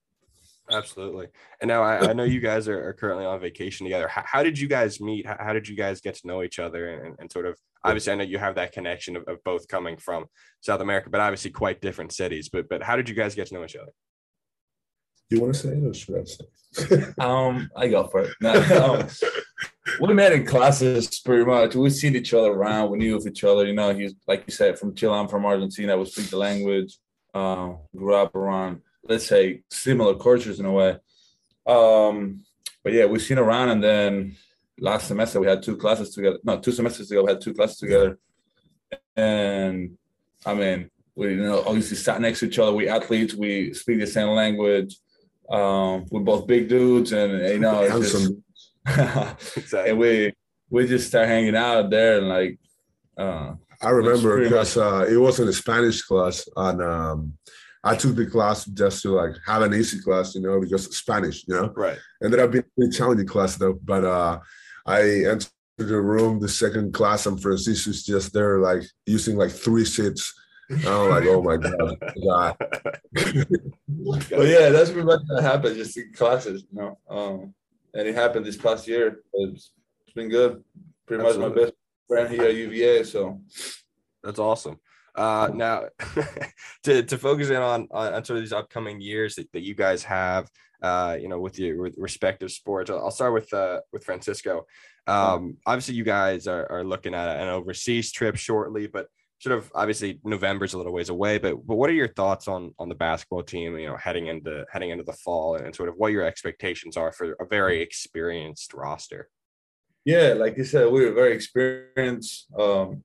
Absolutely. 0.71 1.29
And 1.61 1.69
now 1.69 1.83
I, 1.83 2.11
I 2.11 2.13
know 2.13 2.25
you 2.25 2.41
guys 2.41 2.69
are, 2.69 2.89
are 2.89 2.93
currently 2.93 3.25
on 3.25 3.41
vacation 3.41 3.85
together. 3.85 4.09
How, 4.09 4.23
how 4.25 4.43
did 4.43 4.59
you 4.59 4.69
guys 4.69 5.01
meet? 5.01 5.27
How, 5.27 5.37
how 5.39 5.53
did 5.53 5.69
you 5.69 5.77
guys 5.77 6.01
get 6.01 6.15
to 6.17 6.27
know 6.27 6.43
each 6.43 6.59
other? 6.59 6.89
And, 6.89 7.17
and 7.19 7.31
sort 7.31 7.47
of, 7.47 7.59
obviously, 7.85 8.13
I 8.13 8.17
know 8.17 8.25
you 8.25 8.39
have 8.39 8.55
that 8.55 8.73
connection 8.73 9.17
of, 9.17 9.25
of 9.27 9.43
both 9.45 9.67
coming 9.69 9.97
from 9.97 10.27
South 10.61 10.81
America, 10.81 11.11
but 11.11 11.21
obviously 11.21 11.51
quite 11.51 11.81
different 11.81 12.13
cities. 12.13 12.49
But 12.49 12.69
but 12.69 12.83
how 12.83 12.97
did 12.97 13.09
you 13.09 13.15
guys 13.15 13.35
get 13.35 13.49
to 13.49 13.55
know 13.55 13.65
each 13.65 13.77
other? 13.77 13.93
Do 15.29 15.37
you 15.37 15.43
want 15.43 15.55
to 15.55 15.61
say 15.61 15.71
it 15.71 15.85
or 15.85 15.95
should 15.95 16.21
I 16.21 16.25
say? 16.25 16.45
um 17.19 17.69
i 17.77 17.87
go 17.89 18.07
for 18.07 18.23
it 18.23 18.35
No, 18.41 18.53
um, 19.01 19.09
we 20.01 20.15
met 20.15 20.33
in 20.33 20.47
classes 20.47 21.21
pretty 21.21 21.45
much 21.45 21.75
we 21.75 21.91
seen 21.91 22.15
each 22.15 22.33
other 22.35 22.53
around. 22.53 22.91
We 22.91 22.99
knew 22.99 23.17
of 23.17 23.27
each 23.27 23.45
other 23.45 23.67
you 23.67 23.75
know? 23.75 23.95
He's 23.95 24.15
like 24.27 24.45
you 24.47 24.53
said 24.53 24.79
from 24.79 24.95
chile 24.95 25.15
i'm 25.15 25.29
from 25.29 25.45
argentina. 25.45 25.97
We 25.97 26.05
speak 26.07 26.31
the 26.31 26.37
language 26.37 26.99
uh, 27.35 27.73
grew 27.97 28.15
up 28.15 28.35
around 28.35 28.83
let's 29.05 29.27
say 29.27 29.63
similar 29.71 30.15
cultures 30.15 30.61
in 30.61 30.67
a 30.67 30.73
way. 30.73 30.99
Um 31.67 32.45
but 32.85 32.93
yeah 32.93 33.07
we 33.07 33.19
seen 33.19 33.39
around 33.39 33.71
and 33.71 33.83
then 33.83 34.37
last 34.79 35.09
semester 35.09 35.41
we 35.41 35.47
had 35.47 35.63
two 35.63 35.77
classes 35.77 36.15
together. 36.15 36.39
No 36.45 36.59
two 36.59 36.73
semesters 36.73 37.11
ago 37.11 37.25
we 37.25 37.31
had 37.31 37.41
two 37.41 37.55
classes 37.55 37.79
together. 37.79 38.19
And 39.17 39.99
i 40.47 40.55
mean 40.55 40.91
we 41.15 41.31
you 41.31 41.43
know 41.43 41.63
obviously 41.67 41.97
sat 41.97 42.21
next 42.21 42.41
to 42.41 42.47
each 42.47 42.59
other. 42.59 42.73
We 42.73 42.89
athletes 42.89 43.35
we 43.35 43.75
speak 43.75 43.99
the 43.99 44.07
same 44.07 44.29
language. 44.29 44.97
Um 45.51 46.07
we're 46.11 46.21
both 46.21 46.47
big 46.47 46.69
dudes 46.69 47.11
and 47.13 47.33
you 47.49 47.59
know 47.59 47.83
it's 47.83 47.99
just, 47.99 48.13
Handsome. 48.13 48.45
Exactly. 49.57 49.91
and 49.91 49.99
we 49.99 50.33
we 50.71 50.87
just 50.87 51.09
start 51.09 51.29
hanging 51.29 51.57
out 51.57 51.91
there 51.91 52.19
and 52.19 52.29
like 52.29 52.59
uh 53.17 53.55
I 53.83 53.91
remember 53.91 54.41
because 54.41 54.77
uh, 54.77 55.07
it 55.11 55.17
was 55.17 55.41
in 55.41 55.49
a 55.49 55.53
Spanish 55.53 56.03
class, 56.03 56.49
and 56.57 56.81
um, 56.81 57.33
I 57.83 57.97
took 57.97 58.15
the 58.15 58.27
class 58.27 58.65
just 58.65 59.03
to 59.03 59.11
like 59.11 59.35
have 59.45 59.63
an 59.63 59.75
easy 59.75 60.01
class, 60.01 60.37
you 60.37 60.41
know, 60.41 60.61
because 60.61 60.97
Spanish, 60.97 61.45
you 61.49 61.55
know. 61.55 61.73
Right. 61.75 61.99
Ended 62.23 62.39
up 62.39 62.53
being 62.53 62.65
a 62.81 62.89
challenging 62.91 63.27
class 63.27 63.57
though. 63.57 63.79
But 63.83 64.05
uh, 64.05 64.39
I 64.87 65.01
entered 65.25 65.49
the 65.79 66.01
room, 66.01 66.39
the 66.39 66.49
second 66.49 66.95
class, 66.95 67.27
and 67.27 67.43
Francisco's 67.43 68.05
just 68.05 68.33
there, 68.33 68.61
like 68.61 68.83
using 69.05 69.37
like 69.37 69.51
three 69.51 69.85
seats. 69.85 70.33
I'm 70.71 71.11
like, 71.11 71.25
oh 71.27 71.43
my 71.43 71.57
god, 71.57 71.99
god. 72.25 72.57
but 74.33 74.47
yeah 74.47 74.71
that's 74.71 74.91
pretty 74.91 75.05
much 75.05 75.21
what 75.27 75.43
happened 75.43 75.77
just 75.77 75.99
in 75.99 76.11
classes 76.15 76.65
you 76.73 76.81
know 76.81 76.99
um 77.11 77.55
and 77.95 78.09
it 78.09 78.15
happened 78.15 78.47
this 78.47 78.57
past 78.57 78.87
year. 78.89 79.23
It's, 79.33 79.73
it's 80.05 80.15
been 80.15 80.29
good. 80.29 80.63
Pretty 81.07 81.25
Absolutely. 81.25 81.49
much 81.49 81.57
my 81.57 81.65
best 81.65 81.75
friend 82.09 82.31
here 82.31 82.45
at 82.45 82.55
UVA. 82.55 83.05
So 83.05 83.41
that's 84.23 84.39
awesome. 84.39 84.79
Uh, 85.15 85.51
now, 85.53 85.85
to, 86.85 87.03
to 87.03 87.19
focus 87.19 87.51
in 87.51 87.57
on, 87.57 87.87
on, 87.91 88.25
sort 88.25 88.39
of 88.39 88.43
these 88.43 88.53
upcoming 88.53 89.01
years 89.01 89.35
that, 89.35 89.51
that 89.53 89.61
you 89.61 89.75
guys 89.75 90.03
have, 90.05 90.49
uh, 90.83 91.17
you 91.21 91.29
know, 91.29 91.39
with 91.39 91.59
your 91.59 91.91
respective 91.97 92.51
sports, 92.51 92.91
I'll 92.91 93.11
start 93.11 93.35
with 93.35 93.53
uh, 93.53 93.81
with 93.93 94.05
Francisco. 94.05 94.67
Um, 95.07 95.59
obviously, 95.67 95.95
you 95.95 96.05
guys 96.05 96.47
are, 96.47 96.71
are 96.71 96.85
looking 96.85 97.15
at 97.15 97.41
an 97.41 97.49
overseas 97.49 98.11
trip 98.11 98.37
shortly, 98.37 98.87
but 98.87 99.09
sort 99.43 99.59
of 99.59 99.73
obviously 99.75 100.21
November's 100.23 100.73
a 100.73 100.77
little 100.77 100.93
ways 100.93 101.09
away. 101.09 101.39
But 101.39 101.67
but 101.67 101.75
what 101.75 101.91
are 101.91 101.95
your 101.95 102.09
thoughts 102.09 102.47
on 102.47 102.75
on 102.79 102.89
the 102.89 102.95
basketball 102.95 103.43
team? 103.43 103.77
You 103.77 103.89
know, 103.89 103.97
heading 103.97 104.29
into 104.29 104.65
heading 104.73 104.91
into 104.91 105.05
the 105.05 105.13
fall 105.13 105.57
and 105.57 105.75
sort 105.75 105.89
of 105.89 105.97
what 105.97 106.13
your 106.13 106.25
expectations 106.25 106.97
are 106.97 107.11
for 107.11 107.33
a 107.33 107.47
very 107.47 107.83
experienced 107.83 108.73
roster. 108.73 109.29
Yeah, 110.05 110.35
like 110.35 110.57
you 110.57 110.65
said, 110.65 110.91
we 110.91 111.05
were 111.05 111.13
very 111.13 111.35
experienced. 111.35 112.47
Um, 112.59 113.03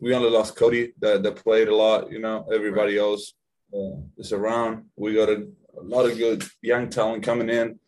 we 0.00 0.14
only 0.14 0.30
lost 0.30 0.56
Cody 0.56 0.92
that, 1.00 1.22
that 1.22 1.36
played 1.36 1.68
a 1.68 1.74
lot. 1.74 2.10
You 2.10 2.20
know, 2.20 2.46
everybody 2.52 2.98
else 2.98 3.34
uh, 3.74 3.96
is 4.16 4.32
around. 4.32 4.84
We 4.96 5.14
got 5.14 5.28
a, 5.28 5.46
a, 5.78 5.82
lot 5.82 6.04
of 6.04 6.16
good 6.16 6.44
young 6.62 6.88
talent 6.88 7.22
coming 7.22 7.48
in. 7.48 7.78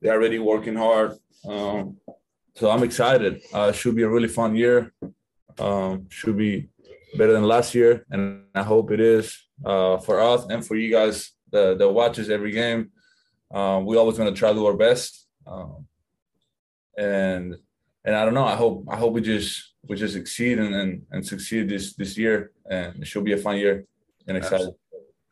They're 0.00 0.12
already 0.12 0.38
working 0.38 0.76
hard. 0.76 1.16
Um, 1.46 1.96
so 2.54 2.70
I'm 2.70 2.82
excited. 2.82 3.40
Uh, 3.52 3.72
should 3.72 3.96
be 3.96 4.02
a 4.02 4.08
really 4.08 4.28
fun 4.28 4.54
year. 4.54 4.92
Um, 5.58 6.06
should 6.10 6.36
be 6.36 6.68
better 7.16 7.32
than 7.32 7.44
last 7.44 7.74
year, 7.74 8.04
and 8.10 8.44
I 8.54 8.62
hope 8.62 8.90
it 8.90 9.00
is 9.00 9.36
uh, 9.64 9.98
for 9.98 10.20
us 10.20 10.46
and 10.50 10.66
for 10.66 10.76
you 10.76 10.90
guys 10.90 11.32
that, 11.52 11.78
that 11.78 11.88
watches 11.88 12.30
every 12.30 12.52
game. 12.52 12.90
Um, 13.52 13.86
we 13.86 13.96
always 13.96 14.18
going 14.18 14.32
to 14.32 14.38
try 14.38 14.50
to 14.50 14.54
do 14.54 14.66
our 14.66 14.76
best, 14.76 15.28
um, 15.46 15.86
and 16.98 17.56
and 18.04 18.14
I 18.14 18.24
don't 18.24 18.34
know. 18.34 18.44
I 18.44 18.56
hope 18.56 18.84
I 18.88 18.96
hope 18.96 19.12
we 19.12 19.20
just 19.20 19.74
we 19.88 19.96
just 19.96 20.14
succeed 20.14 20.58
and, 20.58 20.74
and 20.74 21.02
and 21.12 21.26
succeed 21.26 21.68
this 21.68 21.94
this 21.94 22.18
year, 22.18 22.50
and 22.68 23.02
it 23.02 23.06
should 23.06 23.24
be 23.24 23.32
a 23.32 23.38
fun 23.38 23.56
year 23.56 23.84
and 24.26 24.36
excited. 24.36 24.70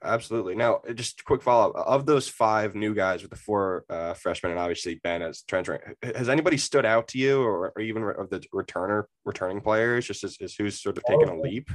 Absolutely. 0.04 0.54
Now, 0.54 0.80
just 0.94 1.20
a 1.20 1.24
quick 1.24 1.42
follow 1.42 1.72
up 1.72 1.86
of 1.86 2.06
those 2.06 2.28
five 2.28 2.74
new 2.74 2.94
guys 2.94 3.22
with 3.22 3.30
the 3.30 3.36
four 3.36 3.84
uh, 3.88 4.14
freshmen 4.14 4.52
and 4.52 4.60
obviously 4.60 5.00
Ben 5.02 5.22
as 5.22 5.42
transferring. 5.42 5.80
Has 6.02 6.28
anybody 6.28 6.58
stood 6.58 6.84
out 6.84 7.08
to 7.08 7.18
you, 7.18 7.40
or, 7.40 7.72
or 7.74 7.82
even 7.82 8.02
of 8.02 8.28
the 8.30 8.40
returner 8.52 9.04
returning 9.24 9.60
players, 9.60 10.06
just 10.06 10.24
as, 10.24 10.36
as 10.40 10.54
who's 10.54 10.80
sort 10.80 10.98
of 10.98 11.04
taking 11.04 11.28
a 11.28 11.40
leap? 11.40 11.70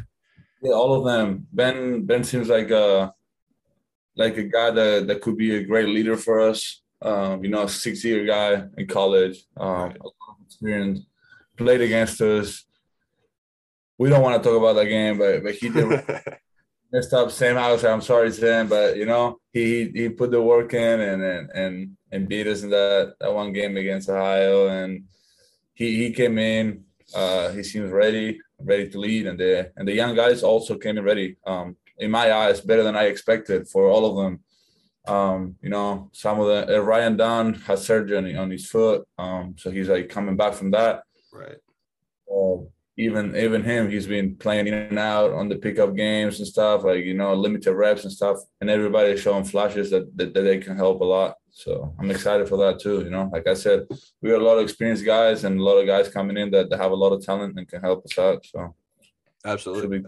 Yeah, 0.61 0.73
all 0.73 0.93
of 0.93 1.05
them. 1.05 1.47
Ben 1.51 2.05
Ben 2.05 2.23
seems 2.23 2.49
like 2.49 2.69
a 2.69 3.13
like 4.15 4.37
a 4.37 4.43
guy 4.43 4.71
that 4.71 5.07
that 5.07 5.21
could 5.21 5.37
be 5.37 5.55
a 5.55 5.63
great 5.63 5.87
leader 5.87 6.17
for 6.17 6.41
us. 6.41 6.81
Um, 7.01 7.43
you 7.43 7.49
know, 7.49 7.63
a 7.63 7.69
six 7.69 8.03
year 8.03 8.25
guy 8.25 8.65
in 8.77 8.87
college. 8.87 9.43
Um, 9.57 9.93
experience, 10.45 10.99
played 11.57 11.81
against 11.81 12.21
us. 12.21 12.65
We 13.97 14.09
don't 14.09 14.21
want 14.21 14.41
to 14.41 14.49
talk 14.49 14.57
about 14.57 14.73
that 14.73 14.85
game, 14.85 15.17
but 15.17 15.43
but 15.43 15.55
he 15.55 15.69
did 15.69 16.03
messed 16.91 17.13
up. 17.13 17.31
Same 17.31 17.55
house. 17.55 17.83
I'm 17.83 18.01
sorry, 18.01 18.31
Sam, 18.31 18.67
but 18.67 18.97
you 18.97 19.05
know 19.05 19.39
he 19.51 19.89
he 19.93 20.09
put 20.09 20.31
the 20.31 20.41
work 20.41 20.73
in 20.73 20.99
and 20.99 21.21
and 21.21 21.49
and, 21.51 21.97
and 22.11 22.27
beat 22.27 22.47
us 22.47 22.63
in 22.63 22.69
that, 22.71 23.15
that 23.19 23.33
one 23.33 23.53
game 23.53 23.77
against 23.77 24.09
Ohio, 24.09 24.67
and 24.67 25.03
he 25.73 25.97
he 25.97 26.11
came 26.11 26.37
in. 26.37 26.83
Uh, 27.15 27.49
he 27.49 27.63
seems 27.63 27.91
ready, 27.91 28.39
ready 28.59 28.87
to 28.89 28.99
lead, 28.99 29.25
and 29.27 29.39
the 29.39 29.71
and 29.77 29.87
the 29.87 29.93
young 29.93 30.15
guys 30.15 30.43
also 30.43 30.77
came 30.77 30.97
in 30.97 31.03
ready. 31.03 31.37
Um, 31.45 31.75
in 31.97 32.11
my 32.11 32.31
eyes, 32.31 32.61
better 32.61 32.83
than 32.83 32.95
I 32.95 33.05
expected 33.05 33.67
for 33.67 33.89
all 33.89 34.05
of 34.05 34.15
them. 34.23 34.39
Um, 35.05 35.55
you 35.61 35.69
know, 35.69 36.09
some 36.13 36.39
of 36.39 36.47
the 36.47 36.77
uh, 36.77 36.79
Ryan 36.79 37.17
Dunn 37.17 37.53
has 37.65 37.85
surgery 37.85 38.35
on 38.35 38.51
his 38.51 38.69
foot, 38.69 39.07
um, 39.17 39.55
so 39.57 39.71
he's 39.71 39.89
like 39.89 40.07
coming 40.07 40.37
back 40.37 40.53
from 40.53 40.71
that. 40.71 41.03
Right. 41.33 41.57
Uh, 42.31 42.63
even 42.99 43.33
even 43.37 43.63
him, 43.63 43.89
he's 43.89 44.07
been 44.07 44.35
playing 44.35 44.67
in 44.67 44.73
and 44.73 44.99
out 44.99 45.31
on 45.31 45.47
the 45.47 45.55
pickup 45.55 45.95
games 45.95 46.39
and 46.39 46.47
stuff, 46.47 46.83
like 46.83 47.05
you 47.05 47.13
know, 47.13 47.33
limited 47.33 47.73
reps 47.73 48.03
and 48.03 48.11
stuff. 48.11 48.37
And 48.59 48.69
everybody's 48.69 49.21
showing 49.21 49.45
flashes 49.45 49.89
that, 49.91 50.15
that, 50.17 50.33
that 50.33 50.41
they 50.41 50.57
can 50.57 50.75
help 50.75 50.99
a 50.99 51.05
lot. 51.05 51.35
So 51.49 51.95
I'm 51.97 52.11
excited 52.11 52.49
for 52.49 52.57
that 52.57 52.79
too. 52.81 52.99
You 52.99 53.09
know, 53.09 53.29
like 53.31 53.47
I 53.47 53.53
said, 53.53 53.87
we 54.21 54.29
got 54.29 54.41
a 54.41 54.43
lot 54.43 54.57
of 54.57 54.63
experienced 54.63 55.05
guys 55.05 55.45
and 55.45 55.59
a 55.59 55.63
lot 55.63 55.77
of 55.77 55.87
guys 55.87 56.09
coming 56.09 56.35
in 56.35 56.51
that, 56.51 56.69
that 56.69 56.79
have 56.79 56.91
a 56.91 56.95
lot 56.95 57.13
of 57.13 57.25
talent 57.25 57.57
and 57.57 57.67
can 57.67 57.81
help 57.81 58.03
us 58.05 58.19
out. 58.19 58.45
So 58.45 58.75
absolutely 59.45 60.03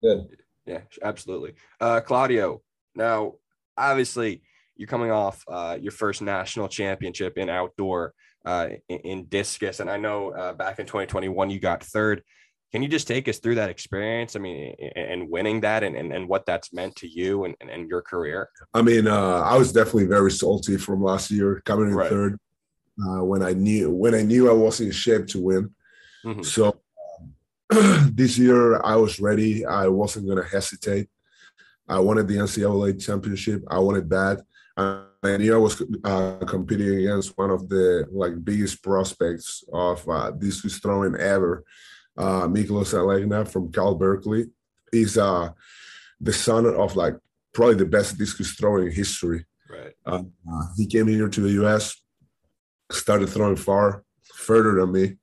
good. 0.00 0.28
Yeah, 0.64 0.82
absolutely. 1.02 1.54
Uh, 1.80 2.00
Claudio, 2.00 2.62
now 2.94 3.34
obviously 3.76 4.42
you're 4.76 4.88
coming 4.88 5.10
off 5.10 5.42
uh, 5.48 5.76
your 5.80 5.92
first 5.92 6.22
national 6.22 6.68
championship 6.68 7.38
in 7.38 7.50
outdoor 7.50 8.14
uh, 8.46 8.68
in, 8.88 8.98
in, 8.98 9.24
discus, 9.24 9.80
and 9.80 9.90
I 9.90 9.96
know 9.96 10.30
uh, 10.30 10.52
back 10.52 10.78
in 10.78 10.86
2021 10.86 11.50
you 11.50 11.60
got 11.60 11.82
third. 11.82 12.22
Can 12.72 12.82
you 12.82 12.88
just 12.88 13.08
take 13.08 13.28
us 13.28 13.38
through 13.38 13.56
that 13.56 13.70
experience? 13.70 14.36
I 14.36 14.38
mean, 14.38 14.74
and 14.94 15.28
winning 15.28 15.60
that, 15.60 15.82
and, 15.82 15.96
and, 15.96 16.12
and 16.12 16.28
what 16.28 16.46
that's 16.46 16.72
meant 16.72 16.96
to 16.96 17.08
you 17.08 17.44
and, 17.44 17.54
and, 17.60 17.88
your 17.88 18.02
career. 18.02 18.48
I 18.74 18.82
mean, 18.82 19.06
uh, 19.06 19.40
I 19.40 19.56
was 19.56 19.72
definitely 19.72 20.06
very 20.06 20.30
salty 20.30 20.76
from 20.76 21.02
last 21.02 21.30
year 21.30 21.62
coming 21.64 21.88
in 21.88 21.94
right. 21.94 22.08
third 22.08 22.38
uh, 23.02 23.24
when 23.24 23.42
I 23.42 23.52
knew 23.52 23.90
when 23.90 24.14
I 24.14 24.22
knew 24.22 24.50
I 24.50 24.52
was 24.52 24.80
in 24.80 24.90
shape 24.90 25.26
to 25.28 25.40
win. 25.40 25.74
Mm-hmm. 26.24 26.42
So 26.42 26.80
this 28.12 28.38
year 28.38 28.82
I 28.82 28.96
was 28.96 29.20
ready. 29.20 29.64
I 29.64 29.88
wasn't 29.88 30.26
going 30.26 30.42
to 30.42 30.48
hesitate. 30.48 31.08
I 31.88 32.00
wanted 32.00 32.28
the 32.28 32.36
NCAA 32.36 33.04
championship. 33.04 33.62
I 33.68 33.78
wanted 33.78 34.10
that. 34.10 34.42
And 34.76 35.42
knew 35.42 35.54
I 35.54 35.58
was 35.58 35.82
uh, 36.04 36.38
competing 36.46 36.98
against 36.98 37.36
one 37.36 37.50
of 37.50 37.68
the 37.68 38.06
like 38.12 38.44
biggest 38.44 38.82
prospects 38.82 39.64
of 39.72 40.06
uh, 40.08 40.30
discus 40.32 40.78
throwing 40.78 41.16
ever, 41.16 41.64
uh, 42.16 42.46
Mykolas 42.46 42.92
Alekna 42.94 43.48
from 43.48 43.72
Cal 43.72 43.94
Berkeley. 43.94 44.46
He's 44.92 45.16
uh, 45.16 45.50
the 46.20 46.32
son 46.32 46.66
of 46.66 46.94
like 46.94 47.14
probably 47.54 47.76
the 47.76 47.86
best 47.86 48.18
discus 48.18 48.52
thrower 48.52 48.86
in 48.86 48.92
history. 48.92 49.46
Right. 49.68 49.94
Uh, 50.04 50.22
he 50.76 50.86
came 50.86 51.08
here 51.08 51.28
to 51.28 51.40
the 51.40 51.52
U.S., 51.62 52.00
started 52.92 53.28
throwing 53.28 53.56
far, 53.56 54.04
further 54.34 54.74
than 54.74 54.92
me, 54.92 55.16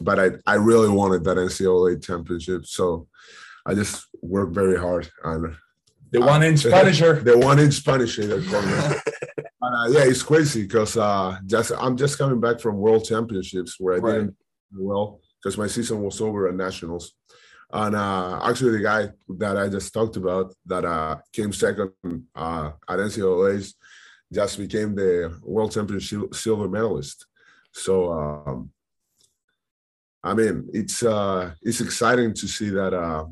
but 0.00 0.18
I 0.18 0.30
I 0.46 0.54
really 0.54 0.88
wanted 0.88 1.24
that 1.24 1.36
NCAA 1.36 2.02
championship, 2.02 2.64
so 2.64 3.08
I 3.66 3.74
just 3.74 4.06
worked 4.22 4.54
very 4.54 4.78
hard 4.78 5.10
and 5.24 5.54
the 6.12 6.20
one 6.20 6.42
inch 6.42 6.68
Punisher. 6.68 7.20
the 7.20 7.38
one 7.38 7.58
inch 7.58 7.84
Punisher. 7.84 8.26
They 8.26 8.46
call 8.46 8.62
me. 8.62 8.72
uh, 8.72 9.88
yeah, 9.90 10.04
it's 10.04 10.22
crazy 10.22 10.62
because 10.62 10.96
uh, 10.96 11.38
just 11.46 11.72
I'm 11.78 11.96
just 11.96 12.18
coming 12.18 12.40
back 12.40 12.60
from 12.60 12.78
World 12.78 13.04
Championships 13.04 13.78
where 13.78 13.94
I 13.94 13.98
right. 13.98 14.12
didn't 14.12 14.36
well 14.72 15.20
because 15.42 15.56
my 15.56 15.66
season 15.66 16.02
was 16.02 16.20
over 16.20 16.48
at 16.48 16.54
nationals. 16.54 17.14
And 17.72 17.94
uh, 17.94 18.40
actually, 18.42 18.72
the 18.72 18.82
guy 18.82 19.08
that 19.38 19.56
I 19.56 19.68
just 19.68 19.94
talked 19.94 20.16
about 20.16 20.54
that 20.66 20.84
uh, 20.84 21.18
came 21.32 21.52
second 21.52 21.92
uh, 22.34 22.72
at 22.88 22.98
NCAA's 22.98 23.74
just 24.32 24.58
became 24.58 24.94
the 24.94 25.38
world 25.42 25.72
championship 25.72 26.34
silver 26.34 26.68
medalist. 26.68 27.26
So, 27.72 28.12
um, 28.12 28.70
I 30.22 30.34
mean, 30.34 30.68
it's 30.72 31.02
uh, 31.02 31.52
it's 31.62 31.80
exciting 31.80 32.34
to 32.34 32.48
see 32.48 32.70
that 32.70 32.92
uh, 32.92 33.26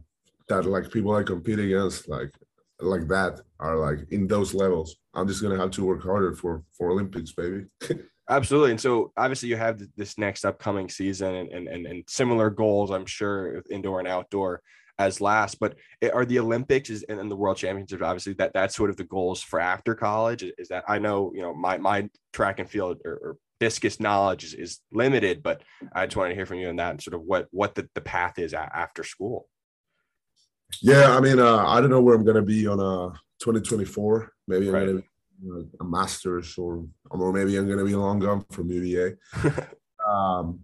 that 0.49 0.65
like 0.65 0.91
people 0.91 1.15
I 1.15 1.25
compete 1.25 1.59
against, 1.59 2.09
like 2.09 2.33
like 2.81 3.09
that 3.09 3.41
are 3.61 3.77
like 3.77 4.01
in 4.11 4.27
those 4.27 4.55
levels. 4.55 4.97
I'm 5.15 5.29
just 5.29 5.43
gonna 5.43 5.59
have 5.59 5.71
to 5.73 5.85
work 5.85 6.03
harder 6.03 6.35
for 6.35 6.63
for 6.77 6.91
Olympics, 6.91 7.33
baby. 7.33 7.67
Absolutely. 8.31 8.73
And 8.73 8.81
so 8.81 9.13
obviously 9.17 9.49
you 9.49 9.57
have 9.57 9.81
this 9.97 10.19
next 10.19 10.45
upcoming 10.45 10.91
season 10.91 11.35
and, 11.35 11.67
and, 11.67 11.87
and, 11.87 12.05
similar 12.09 12.51
goals, 12.51 12.91
I'm 12.91 13.07
sure, 13.07 13.63
indoor 13.71 14.01
and 14.01 14.09
outdoor 14.09 14.61
as 14.99 15.21
last, 15.21 15.59
but 15.61 15.77
are 16.13 16.27
the 16.27 16.39
Olympics 16.39 16.91
and 17.09 17.31
the 17.31 17.37
world 17.37 17.57
championships, 17.57 18.03
obviously 18.03 18.35
that 18.35 18.53
that's 18.53 18.77
sort 18.77 18.91
of 18.91 18.97
the 18.97 19.05
goals 19.05 19.41
for 19.41 19.61
after 19.61 19.95
college 19.95 20.45
is 20.59 20.69
that 20.69 20.85
I 20.89 20.99
know, 20.99 21.33
you 21.35 21.41
know, 21.41 21.55
my, 21.55 21.79
my 21.79 22.11
track 22.33 22.59
and 22.59 22.69
field 22.69 22.99
or, 23.05 23.13
or 23.13 23.37
discus 23.61 23.99
knowledge 23.99 24.45
is, 24.45 24.55
is 24.55 24.81
limited, 24.93 25.43
but 25.43 25.63
I 25.93 26.07
just 26.07 26.17
wanted 26.17 26.31
to 26.31 26.35
hear 26.35 26.47
from 26.47 26.59
you 26.59 26.69
on 26.69 26.77
that 26.77 26.91
and 26.91 27.03
sort 27.03 27.15
of 27.15 27.23
what, 27.23 27.47
what 27.51 27.75
the, 27.77 27.89
the 27.95 28.01
path 28.01 28.39
is 28.39 28.53
after 28.53 29.05
school. 29.05 29.49
Yeah, 30.83 31.17
I 31.17 31.21
mean, 31.21 31.39
uh, 31.39 31.67
I 31.67 31.81
don't 31.81 31.91
know 31.91 32.01
where 32.01 32.15
I'm 32.15 32.25
gonna 32.25 32.43
be 32.43 32.67
on 32.67 32.81
uh 32.81 33.11
2024. 33.41 34.33
Maybe 34.47 34.69
I'm 34.69 34.75
right. 34.75 34.87
gonna 34.87 35.03
be 35.63 35.69
a 35.81 35.85
master's, 35.85 36.57
or 36.59 36.85
or 37.11 37.33
maybe 37.33 37.57
I'm 37.57 37.69
gonna 37.69 37.85
be 37.85 37.95
long 37.95 38.19
gone 38.19 38.45
from 38.51 38.71
UVA. 38.71 39.17
um, 40.09 40.61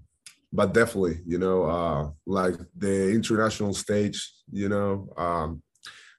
but 0.52 0.72
definitely, 0.72 1.18
you 1.26 1.38
know, 1.38 1.64
uh, 1.64 2.10
like 2.26 2.54
the 2.76 3.10
international 3.10 3.74
stage, 3.74 4.32
you 4.52 4.68
know, 4.68 5.08
um, 5.16 5.62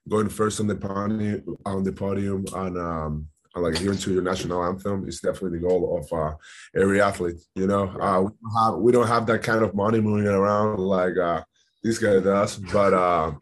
going 0.08 0.28
first 0.28 0.60
on 0.60 0.66
the 0.66 0.74
podium, 0.76 1.56
on 1.64 1.82
the 1.82 1.92
podium, 1.92 2.44
and 2.54 2.78
um, 2.78 3.28
like 3.54 3.78
hearing 3.78 3.98
to 3.98 4.12
your 4.12 4.22
national 4.22 4.62
anthem 4.62 5.08
is 5.08 5.20
definitely 5.20 5.58
the 5.58 5.66
goal 5.66 5.98
of 5.98 6.12
uh, 6.12 6.34
every 6.78 7.00
athlete. 7.00 7.40
You 7.54 7.66
know, 7.66 7.88
uh, 7.98 8.20
we, 8.20 8.30
don't 8.42 8.64
have, 8.64 8.74
we 8.74 8.92
don't 8.92 9.06
have 9.06 9.26
that 9.26 9.42
kind 9.42 9.62
of 9.62 9.74
money 9.74 10.00
moving 10.00 10.26
around 10.26 10.78
like 10.78 11.16
uh, 11.16 11.42
this 11.82 11.98
guy 11.98 12.20
does, 12.20 12.56
but 12.56 12.92
uh, 12.92 13.32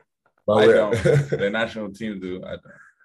but 0.47 0.55
I 0.55 0.67
don't. 0.67 1.03
the 1.31 1.51
national 1.51 1.93
team 1.93 2.21
do. 2.21 2.43
I 2.45 2.51
don't. 2.51 2.63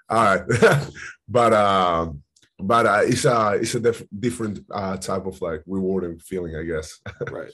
All 0.10 0.24
right, 0.24 0.89
but 1.27 1.53
um, 1.53 2.24
but 2.60 2.86
uh, 2.86 3.01
it's 3.03 3.25
a 3.25 3.51
it's 3.62 3.75
a 3.75 3.79
diff- 3.79 4.08
different 4.17 4.65
uh, 4.72 4.98
type 4.98 5.25
of 5.25 5.41
like 5.41 5.62
rewarding 5.65 6.19
feeling, 6.19 6.55
I 6.55 6.63
guess. 6.63 7.00
right. 7.31 7.51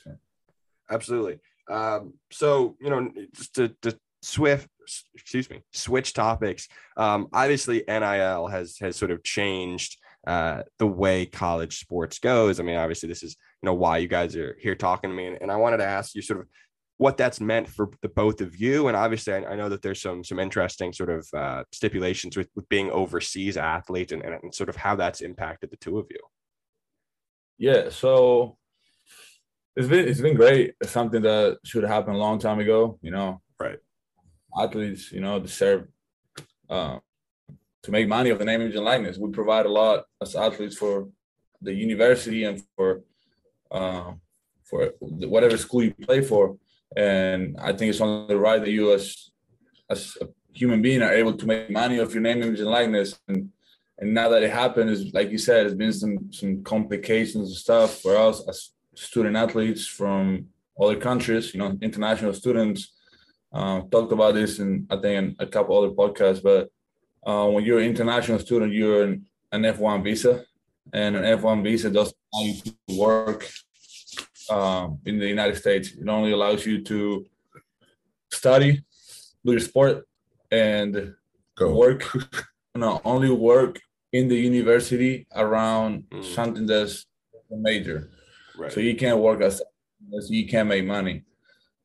Absolutely. 0.89 1.39
Um, 1.69 2.13
so 2.31 2.75
you 2.79 2.89
know, 2.89 3.11
just 3.33 3.55
to, 3.55 3.69
to 3.81 3.97
swift 4.21 4.67
excuse 5.13 5.49
me 5.49 5.61
switch 5.71 6.13
topics 6.13 6.67
um, 6.97 7.27
obviously 7.33 7.83
nil 7.87 8.47
has 8.47 8.77
has 8.79 8.95
sort 8.95 9.11
of 9.11 9.23
changed 9.23 9.97
uh, 10.27 10.63
the 10.79 10.87
way 10.87 11.25
college 11.25 11.79
sports 11.79 12.17
goes 12.17 12.59
i 12.59 12.63
mean 12.63 12.75
obviously 12.75 13.07
this 13.07 13.21
is 13.21 13.35
you 13.61 13.67
know 13.67 13.73
why 13.73 13.97
you 13.97 14.07
guys 14.07 14.35
are 14.35 14.57
here 14.59 14.75
talking 14.75 15.09
to 15.09 15.15
me 15.15 15.27
and, 15.27 15.37
and 15.41 15.51
i 15.51 15.55
wanted 15.55 15.77
to 15.77 15.85
ask 15.85 16.15
you 16.15 16.21
sort 16.21 16.39
of 16.39 16.47
what 16.97 17.17
that's 17.17 17.41
meant 17.41 17.67
for 17.67 17.89
the 18.01 18.09
both 18.09 18.41
of 18.41 18.55
you. 18.55 18.87
And 18.87 18.95
obviously 18.95 19.33
i, 19.33 19.43
I 19.51 19.55
know 19.55 19.69
that 19.69 19.81
there's 19.81 20.01
some 20.01 20.23
some 20.23 20.39
interesting 20.39 20.93
sort 20.93 21.09
of 21.09 21.27
uh, 21.35 21.63
stipulations 21.71 22.37
with, 22.37 22.49
with 22.55 22.67
being 22.69 22.89
overseas 22.91 23.57
athletes 23.57 24.11
and, 24.11 24.21
and 24.23 24.53
sort 24.53 24.69
of 24.69 24.75
how 24.75 24.95
that's 24.95 25.21
impacted 25.21 25.71
the 25.71 25.77
two 25.77 25.97
of 25.97 26.07
you. 26.09 26.19
Yeah 27.57 27.89
so 27.89 28.57
it's 29.75 29.87
been 29.87 30.07
it's 30.07 30.21
been 30.21 30.37
great. 30.37 30.75
It's 30.79 30.91
something 30.91 31.21
that 31.23 31.57
should 31.65 31.83
have 31.83 31.91
happened 31.91 32.15
a 32.15 32.19
long 32.19 32.39
time 32.39 32.59
ago 32.59 32.97
you 33.01 33.11
know. 33.11 33.41
Right. 33.59 33.79
Athletes, 34.57 35.11
you 35.11 35.19
know, 35.19 35.39
deserve 35.39 35.87
uh, 36.69 36.99
to 37.83 37.91
make 37.91 38.07
money 38.07 38.31
of 38.31 38.39
the 38.39 38.45
name, 38.45 38.61
image, 38.61 38.75
and 38.75 38.85
likeness. 38.85 39.17
We 39.17 39.29
provide 39.31 39.65
a 39.65 39.71
lot 39.71 40.05
as 40.21 40.35
athletes 40.35 40.77
for 40.77 41.09
the 41.61 41.73
university 41.73 42.43
and 42.45 42.61
for 42.75 43.03
uh, 43.71 44.13
for 44.63 44.93
whatever 44.99 45.57
school 45.57 45.83
you 45.83 45.93
play 45.93 46.21
for. 46.21 46.57
And 46.95 47.57
I 47.59 47.73
think 47.73 47.89
it's 47.89 48.01
only 48.01 48.27
the 48.27 48.39
right 48.39 48.61
that 48.61 48.71
you, 48.71 48.93
as 48.93 49.31
as 49.89 50.17
a 50.21 50.27
human 50.53 50.81
being, 50.81 51.01
are 51.01 51.13
able 51.13 51.33
to 51.33 51.45
make 51.45 51.69
money 51.69 51.99
off 51.99 52.13
your 52.13 52.23
name, 52.23 52.41
image, 52.41 52.59
and 52.59 52.69
likeness. 52.69 53.19
And 53.27 53.49
and 53.97 54.13
now 54.13 54.29
that 54.29 54.43
it 54.43 54.51
happened, 54.51 54.89
is 54.89 55.13
like 55.13 55.31
you 55.31 55.37
said, 55.37 55.61
there's 55.61 55.75
been 55.75 55.93
some 55.93 56.31
some 56.31 56.63
complications 56.63 57.49
and 57.49 57.57
stuff 57.57 58.01
for 58.01 58.15
us 58.17 58.47
as 58.47 58.71
student 58.95 59.35
athletes 59.35 59.85
from 59.87 60.47
other 60.79 60.97
countries. 60.97 61.53
You 61.53 61.59
know, 61.59 61.77
international 61.81 62.33
students 62.33 62.93
uh, 63.53 63.81
talked 63.91 64.11
about 64.11 64.35
this 64.35 64.59
in 64.59 64.87
I 64.89 64.95
think 64.97 65.17
in 65.17 65.35
a 65.39 65.47
couple 65.47 65.77
other 65.77 65.93
podcasts, 65.93 66.41
but 66.41 66.69
uh, 67.25 67.47
when 67.49 67.63
you're 67.65 67.79
an 67.79 67.85
international 67.85 68.39
student, 68.39 68.73
you're 68.73 69.03
an, 69.03 69.25
an 69.51 69.63
F1 69.63 70.03
visa, 70.03 70.45
and 70.93 71.15
an 71.15 71.23
F1 71.39 71.63
visa 71.63 71.89
doesn't 71.89 72.15
allow 72.33 72.45
you 72.45 72.61
to 72.61 72.99
work 72.99 73.49
um, 74.49 74.99
in 75.05 75.19
the 75.19 75.27
United 75.27 75.57
States. 75.57 75.91
It 75.91 76.07
only 76.07 76.31
allows 76.31 76.65
you 76.65 76.83
to 76.83 77.25
study, 78.31 78.83
do 79.45 79.51
your 79.51 79.59
sport, 79.59 80.07
and 80.51 81.13
Go. 81.55 81.75
work. 81.75 82.05
no, 82.75 83.01
only 83.05 83.29
work 83.29 83.79
in 84.11 84.27
the 84.27 84.35
university 84.35 85.27
around 85.35 86.03
mm. 86.09 86.23
something 86.23 86.65
that's 86.65 87.05
a 87.51 87.55
major. 87.55 88.09
Right. 88.57 88.71
So 88.71 88.79
you 88.79 88.95
can't 88.95 89.19
work 89.19 89.41
as, 89.41 89.61
as 90.17 90.29
you 90.29 90.47
can't 90.47 90.69
make 90.69 90.85
money. 90.85 91.23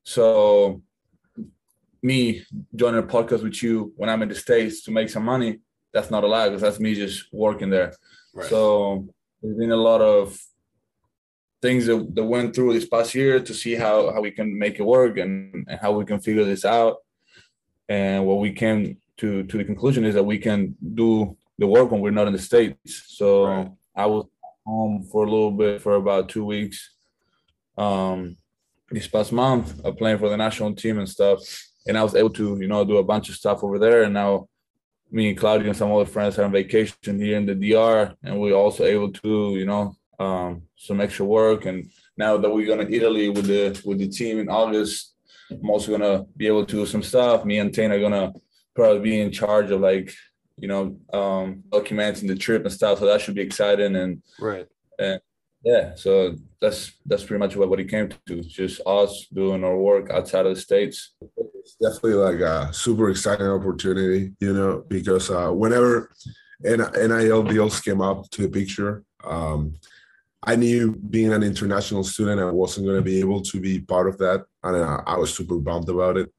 So 0.05 0.83
me 2.03 2.43
joining 2.75 3.03
a 3.03 3.07
podcast 3.07 3.43
with 3.43 3.63
you 3.63 3.93
when 3.97 4.09
I'm 4.09 4.23
in 4.23 4.29
the 4.29 4.35
States 4.35 4.83
to 4.85 4.91
make 4.91 5.11
some 5.11 5.25
money, 5.25 5.61
that's 5.93 6.11
not 6.11 6.25
allowed 6.25 6.49
because 6.49 6.63
that's 6.63 6.81
me 6.81 6.95
just 6.95 7.25
working 7.33 7.71
there. 7.71 7.93
Right. 8.35 8.49
So 8.49 9.09
there's 9.43 9.57
been 9.57 9.73
a 9.73 9.77
lot 9.77 10.01
of 10.01 10.39
things 11.63 11.87
that, 11.87 12.15
that 12.15 12.25
went 12.25 12.55
through 12.55 12.73
this 12.73 12.89
past 12.89 13.15
year 13.15 13.41
to 13.41 13.55
see 13.55 13.75
how, 13.75 14.13
how 14.13 14.21
we 14.21 14.31
can 14.31 14.59
make 14.59 14.79
it 14.79 14.83
work 14.85 15.19
and, 15.19 15.67
and 15.69 15.81
how 15.81 15.93
we 15.93 16.05
can 16.05 16.21
figure 16.21 16.45
this 16.45 16.65
out. 16.65 16.97
And 17.89 18.25
what 18.25 18.39
we 18.39 18.53
came 18.53 18.99
to 19.19 19.43
to 19.43 19.59
the 19.59 19.65
conclusion 19.65 20.05
is 20.05 20.15
that 20.15 20.25
we 20.25 20.39
can 20.39 20.77
do 20.95 21.37
the 21.59 21.67
work 21.67 21.91
when 21.91 22.01
we're 22.01 22.11
not 22.11 22.27
in 22.27 22.33
the 22.33 22.39
States. 22.39 23.05
So 23.09 23.47
right. 23.47 23.71
I 23.95 24.07
was 24.07 24.27
home 24.65 25.05
for 25.11 25.25
a 25.25 25.31
little 25.31 25.51
bit 25.51 25.83
for 25.83 25.95
about 25.95 26.29
two 26.29 26.45
weeks. 26.45 26.95
Um, 27.77 28.37
this 28.91 29.07
past 29.07 29.33
month, 29.33 29.85
uh, 29.85 29.93
playing 29.93 30.19
for 30.19 30.29
the 30.29 30.37
national 30.37 30.75
team 30.75 30.99
and 30.99 31.09
stuff 31.09 31.41
and 31.87 31.97
I 31.97 32.03
was 32.03 32.15
able 32.15 32.31
to, 32.31 32.59
you 32.61 32.69
know, 32.69 32.85
do 32.85 32.99
a 32.99 33.05
bunch 33.05 33.29
of 33.29 33.37
stuff 33.37 33.65
over 33.65 33.79
there. 33.79 34.03
And 34.03 34.15
now 34.15 34.49
me 35.11 35.31
and 35.31 35.39
Claudio 35.39 35.69
and 35.69 35.77
some 35.77 35.93
other 35.93 36.05
friends 36.05 36.39
are 36.39 36.45
on 36.45 36.53
vacation 36.53 37.21
here 37.21 37.37
in 37.37 37.47
the 37.47 37.55
DR, 37.55 38.15
and 38.23 38.39
we're 38.39 38.55
also 38.55 38.85
able 38.85 39.13
to, 39.13 39.57
you 39.57 39.67
know, 39.67 39.97
um, 40.21 40.63
some 40.77 41.01
extra 41.01 41.25
work. 41.25 41.65
And 41.65 41.91
now 42.17 42.37
that 42.37 42.51
we're 42.51 42.67
going 42.67 42.87
to 42.87 42.95
Italy 42.95 43.29
with 43.31 43.47
the 43.47 43.81
with 43.85 43.99
the 43.99 44.09
team 44.09 44.39
in 44.39 44.49
August, 44.49 45.15
I'm 45.51 45.71
also 45.71 45.91
gonna 45.91 46.27
be 46.37 46.47
able 46.47 46.65
to 46.65 46.77
do 46.77 46.87
some 46.87 47.03
stuff. 47.03 47.45
Me 47.45 47.59
and 47.59 47.75
Taine 47.75 47.91
are 47.91 47.99
gonna 47.99 48.33
probably 48.77 49.01
be 49.01 49.21
in 49.21 49.33
charge 49.33 49.71
of 49.71 49.81
like, 49.81 50.15
you 50.57 50.69
know, 50.69 50.97
um, 51.13 51.65
documenting 51.71 52.29
the 52.29 52.37
trip 52.37 52.65
and 52.65 52.73
stuff. 52.73 52.99
So 53.01 53.07
that 53.07 53.21
should 53.21 53.35
be 53.35 53.41
exciting. 53.41 53.97
And 53.97 54.23
right. 54.39 54.67
And 54.99 55.21
yeah, 55.65 55.95
so 55.95 56.37
that's 56.61 56.93
that's 57.07 57.25
pretty 57.25 57.41
much 57.41 57.57
what, 57.57 57.69
what 57.69 57.81
it 57.81 57.91
came 57.91 58.11
to. 58.27 58.43
Just 58.43 58.81
us 58.87 59.27
doing 59.33 59.65
our 59.65 59.77
work 59.77 60.11
outside 60.11 60.47
of 60.47 60.55
the 60.55 60.61
states. 60.61 61.15
It's 61.55 61.77
definitely 61.81 62.15
like 62.15 62.41
a 62.41 62.73
super 62.73 63.11
exciting 63.11 63.47
opportunity, 63.47 64.33
you 64.41 64.53
know, 64.53 64.85
because 64.87 65.31
uh, 65.31 65.51
whenever 65.51 66.13
NIL 66.63 67.43
deals 67.43 67.81
came 67.81 68.01
up 68.01 68.29
to 68.31 68.43
the 68.43 68.49
picture, 68.49 69.05
um, 69.25 69.75
I 70.43 70.57
knew 70.57 70.97
being 70.97 71.33
an 71.33 71.43
international 71.43 72.03
student, 72.03 72.41
I 72.41 72.51
wasn't 72.51 72.87
going 72.87 72.99
to 72.99 73.03
be 73.03 73.21
able 73.21 73.43
to 73.43 73.61
be 73.61 73.81
part 73.81 74.09
of 74.09 74.19
that, 74.19 74.45
and 74.63 74.77
I, 74.77 75.03
I 75.07 75.17
was 75.17 75.35
super 75.35 75.57
bummed 75.57 75.89
about 75.89 76.17
it. 76.17 76.33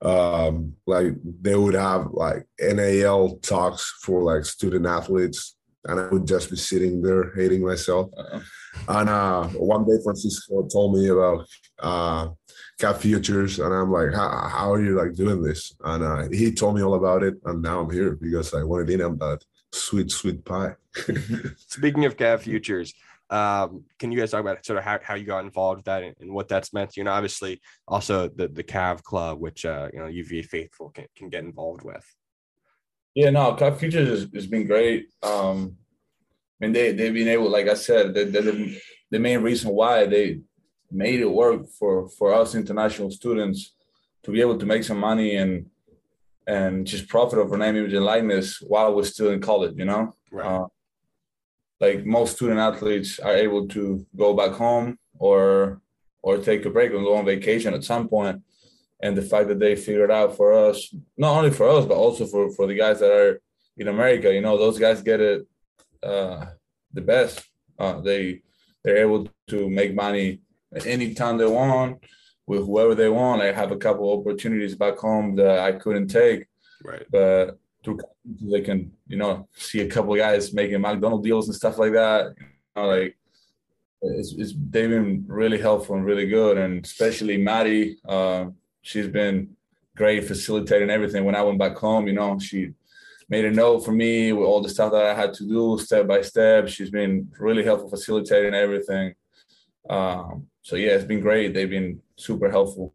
Um, 0.00 0.74
like 0.86 1.14
they 1.40 1.56
would 1.56 1.74
have 1.74 2.08
like 2.12 2.46
NIL 2.60 3.38
talks 3.42 3.98
for 4.02 4.22
like 4.22 4.44
student 4.44 4.86
athletes 4.86 5.56
and 5.84 6.00
I 6.00 6.08
would 6.08 6.26
just 6.26 6.50
be 6.50 6.56
sitting 6.56 7.00
there 7.02 7.32
hating 7.34 7.64
myself. 7.64 8.10
Uh-oh. 8.16 8.42
And 8.88 9.08
uh, 9.08 9.44
one 9.48 9.84
day, 9.86 9.98
Francisco 10.02 10.66
told 10.66 10.94
me 10.94 11.08
about 11.08 11.46
uh, 11.78 12.28
Cav 12.80 12.98
Futures, 12.98 13.58
and 13.58 13.72
I'm 13.72 13.90
like, 13.90 14.12
how, 14.12 14.72
are 14.72 14.82
you 14.82 14.96
like 14.96 15.14
doing 15.14 15.42
this? 15.42 15.74
And 15.82 16.04
uh, 16.04 16.28
he 16.30 16.52
told 16.52 16.76
me 16.76 16.82
all 16.82 16.94
about 16.94 17.22
it, 17.22 17.34
and 17.44 17.62
now 17.62 17.80
I'm 17.80 17.90
here 17.90 18.16
because 18.16 18.54
I 18.54 18.62
wanted 18.62 18.90
in 18.90 19.02
on 19.02 19.18
that 19.18 19.40
sweet, 19.72 20.10
sweet 20.10 20.44
pie. 20.44 20.74
Speaking 21.66 22.04
of 22.04 22.16
Cav 22.16 22.40
Futures, 22.40 22.92
um, 23.30 23.84
can 23.98 24.10
you 24.10 24.18
guys 24.18 24.30
talk 24.30 24.40
about 24.40 24.64
sort 24.64 24.78
of 24.78 24.84
how, 24.84 24.98
how 25.02 25.14
you 25.14 25.26
got 25.26 25.44
involved 25.44 25.78
with 25.78 25.84
that 25.84 26.02
and, 26.02 26.14
and, 26.20 26.32
what 26.32 26.48
that's 26.48 26.72
meant? 26.72 26.92
to 26.92 27.00
You 27.00 27.04
know, 27.04 27.12
obviously 27.12 27.60
also 27.86 28.28
the 28.28 28.48
the 28.48 28.64
Cav 28.64 29.02
Club, 29.02 29.38
which 29.38 29.66
uh, 29.66 29.88
you 29.92 29.98
know 29.98 30.06
UVA 30.06 30.42
faithful 30.42 30.90
can, 30.90 31.06
can 31.14 31.28
get 31.28 31.44
involved 31.44 31.82
with. 31.84 32.04
Yeah, 33.14 33.30
no, 33.30 33.54
Cav 33.54 33.78
Futures 33.78 34.08
has, 34.08 34.28
has 34.32 34.46
been 34.46 34.66
great. 34.66 35.08
Um, 35.22 35.76
and 36.60 36.74
they 36.74 36.92
they've 36.92 37.12
been 37.12 37.28
able, 37.28 37.50
like 37.50 37.68
I 37.68 37.74
said, 37.74 38.14
they, 38.14 38.24
the 38.24 38.80
the 39.10 39.18
main 39.18 39.42
reason 39.42 39.70
why 39.70 40.06
they 40.06 40.40
made 40.90 41.20
it 41.20 41.30
work 41.30 41.68
for 41.78 42.08
for 42.08 42.32
us 42.32 42.54
international 42.54 43.10
students 43.10 43.74
to 44.22 44.30
be 44.30 44.40
able 44.40 44.58
to 44.58 44.66
make 44.66 44.84
some 44.84 44.98
money 44.98 45.36
and 45.36 45.66
and 46.46 46.86
just 46.86 47.08
profit 47.08 47.38
over 47.38 47.58
name, 47.58 47.76
image, 47.76 47.92
and 47.92 48.04
likeness 48.04 48.62
while 48.62 48.94
we're 48.94 49.04
still 49.04 49.30
in 49.30 49.40
college. 49.40 49.74
You 49.76 49.84
know, 49.84 50.14
right. 50.32 50.46
uh, 50.46 50.66
like 51.80 52.04
most 52.04 52.36
student 52.36 52.58
athletes 52.58 53.18
are 53.18 53.36
able 53.36 53.68
to 53.68 54.04
go 54.16 54.34
back 54.34 54.52
home 54.52 54.98
or 55.18 55.80
or 56.22 56.38
take 56.38 56.64
a 56.64 56.70
break 56.70 56.92
and 56.92 57.04
go 57.04 57.16
on 57.16 57.24
vacation 57.24 57.74
at 57.74 57.84
some 57.84 58.08
point 58.08 58.42
and 59.00 59.16
the 59.16 59.22
fact 59.22 59.48
that 59.48 59.58
they 59.58 59.76
figured 59.76 60.10
out 60.10 60.36
for 60.36 60.52
us, 60.52 60.92
not 61.16 61.36
only 61.36 61.50
for 61.50 61.68
us, 61.68 61.86
but 61.86 61.96
also 61.96 62.26
for, 62.26 62.50
for 62.52 62.66
the 62.66 62.74
guys 62.74 62.98
that 63.00 63.12
are 63.12 63.40
in 63.76 63.88
America, 63.88 64.32
you 64.32 64.40
know, 64.40 64.58
those 64.58 64.78
guys 64.78 65.02
get 65.02 65.20
it 65.20 65.46
uh, 66.02 66.46
the 66.92 67.00
best. 67.00 67.44
Uh, 67.78 68.00
they 68.00 68.42
they're 68.82 68.98
able 68.98 69.28
to 69.48 69.70
make 69.70 69.94
money 69.94 70.40
anytime 70.84 71.36
they 71.36 71.46
want 71.46 72.02
with 72.46 72.64
whoever 72.66 72.94
they 72.94 73.08
want. 73.08 73.42
I 73.42 73.52
have 73.52 73.70
a 73.70 73.76
couple 73.76 74.12
opportunities 74.12 74.74
back 74.74 74.98
home 74.98 75.36
that 75.36 75.60
I 75.60 75.72
couldn't 75.72 76.08
take, 76.08 76.46
right? 76.84 77.06
But 77.10 77.58
through 77.84 77.98
they 78.24 78.60
can 78.60 78.92
you 79.06 79.16
know 79.16 79.48
see 79.54 79.80
a 79.80 79.88
couple 79.88 80.14
guys 80.16 80.52
making 80.52 80.80
McDonald 80.80 81.22
deals 81.22 81.48
and 81.48 81.56
stuff 81.56 81.78
like 81.78 81.92
that. 81.92 82.34
You 82.38 82.46
know, 82.82 82.88
like 82.88 83.16
it's, 84.02 84.32
it's 84.32 84.54
they've 84.70 84.90
been 84.90 85.24
really 85.26 85.60
helpful 85.60 85.96
and 85.96 86.04
really 86.04 86.26
good, 86.26 86.58
and 86.58 86.84
especially 86.84 87.36
Maddie. 87.36 87.98
Uh, 88.06 88.46
she's 88.82 89.08
been 89.08 89.56
great 89.96 90.24
facilitating 90.24 90.90
everything. 90.90 91.24
When 91.24 91.34
I 91.34 91.42
went 91.42 91.58
back 91.58 91.76
home, 91.76 92.06
you 92.06 92.14
know, 92.14 92.38
she 92.38 92.72
made 93.28 93.44
a 93.44 93.50
note 93.50 93.84
for 93.84 93.92
me 93.92 94.32
with 94.32 94.46
all 94.46 94.62
the 94.62 94.68
stuff 94.68 94.92
that 94.92 95.04
I 95.04 95.14
had 95.14 95.34
to 95.34 95.44
do 95.46 95.78
step 95.78 96.06
by 96.06 96.22
step. 96.22 96.68
She's 96.68 96.90
been 96.90 97.30
really 97.38 97.64
helpful 97.64 97.90
facilitating 97.90 98.54
everything. 98.54 99.14
Um, 99.90 100.46
so 100.62 100.76
yeah, 100.76 100.90
it's 100.90 101.04
been 101.04 101.20
great. 101.20 101.52
They've 101.52 101.68
been 101.68 102.00
super 102.16 102.50
helpful. 102.50 102.94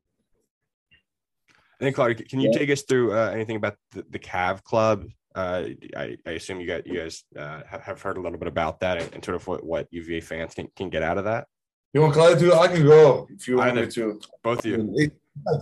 And 1.83 1.87
then 1.87 1.95
Claudio, 1.95 2.25
can 2.25 2.39
you 2.39 2.49
yeah. 2.49 2.57
take 2.57 2.69
us 2.69 2.83
through 2.83 3.11
uh, 3.11 3.31
anything 3.31 3.57
about 3.57 3.75
the, 3.91 4.05
the 4.09 4.17
Cav 4.17 4.63
Club? 4.63 5.03
Uh, 5.35 5.65
I, 5.97 6.15
I, 6.25 6.31
assume 6.31 6.61
you 6.61 6.65
got 6.65 6.87
you 6.87 6.97
guys 6.97 7.25
uh, 7.37 7.59
have 7.67 8.01
heard 8.01 8.15
a 8.15 8.21
little 8.21 8.39
bit 8.39 8.47
about 8.47 8.79
that 8.79 9.01
and, 9.01 9.13
and, 9.15 9.25
sort 9.25 9.35
of 9.35 9.45
what, 9.47 9.65
what 9.65 9.87
UVA 9.91 10.21
fans 10.21 10.53
can, 10.53 10.69
can 10.77 10.89
get 10.89 11.03
out 11.03 11.17
of 11.17 11.25
that. 11.25 11.45
You 11.91 11.99
want 11.99 12.13
Claudio 12.13 12.51
to? 12.51 12.55
I 12.57 12.69
can 12.69 12.83
go 12.83 13.27
if 13.29 13.49
you 13.49 13.57
want 13.57 13.75
me 13.75 13.85
to. 13.85 14.21
Both 14.41 14.59
of 14.59 14.65
you. 14.67 14.93
It, 14.95 15.11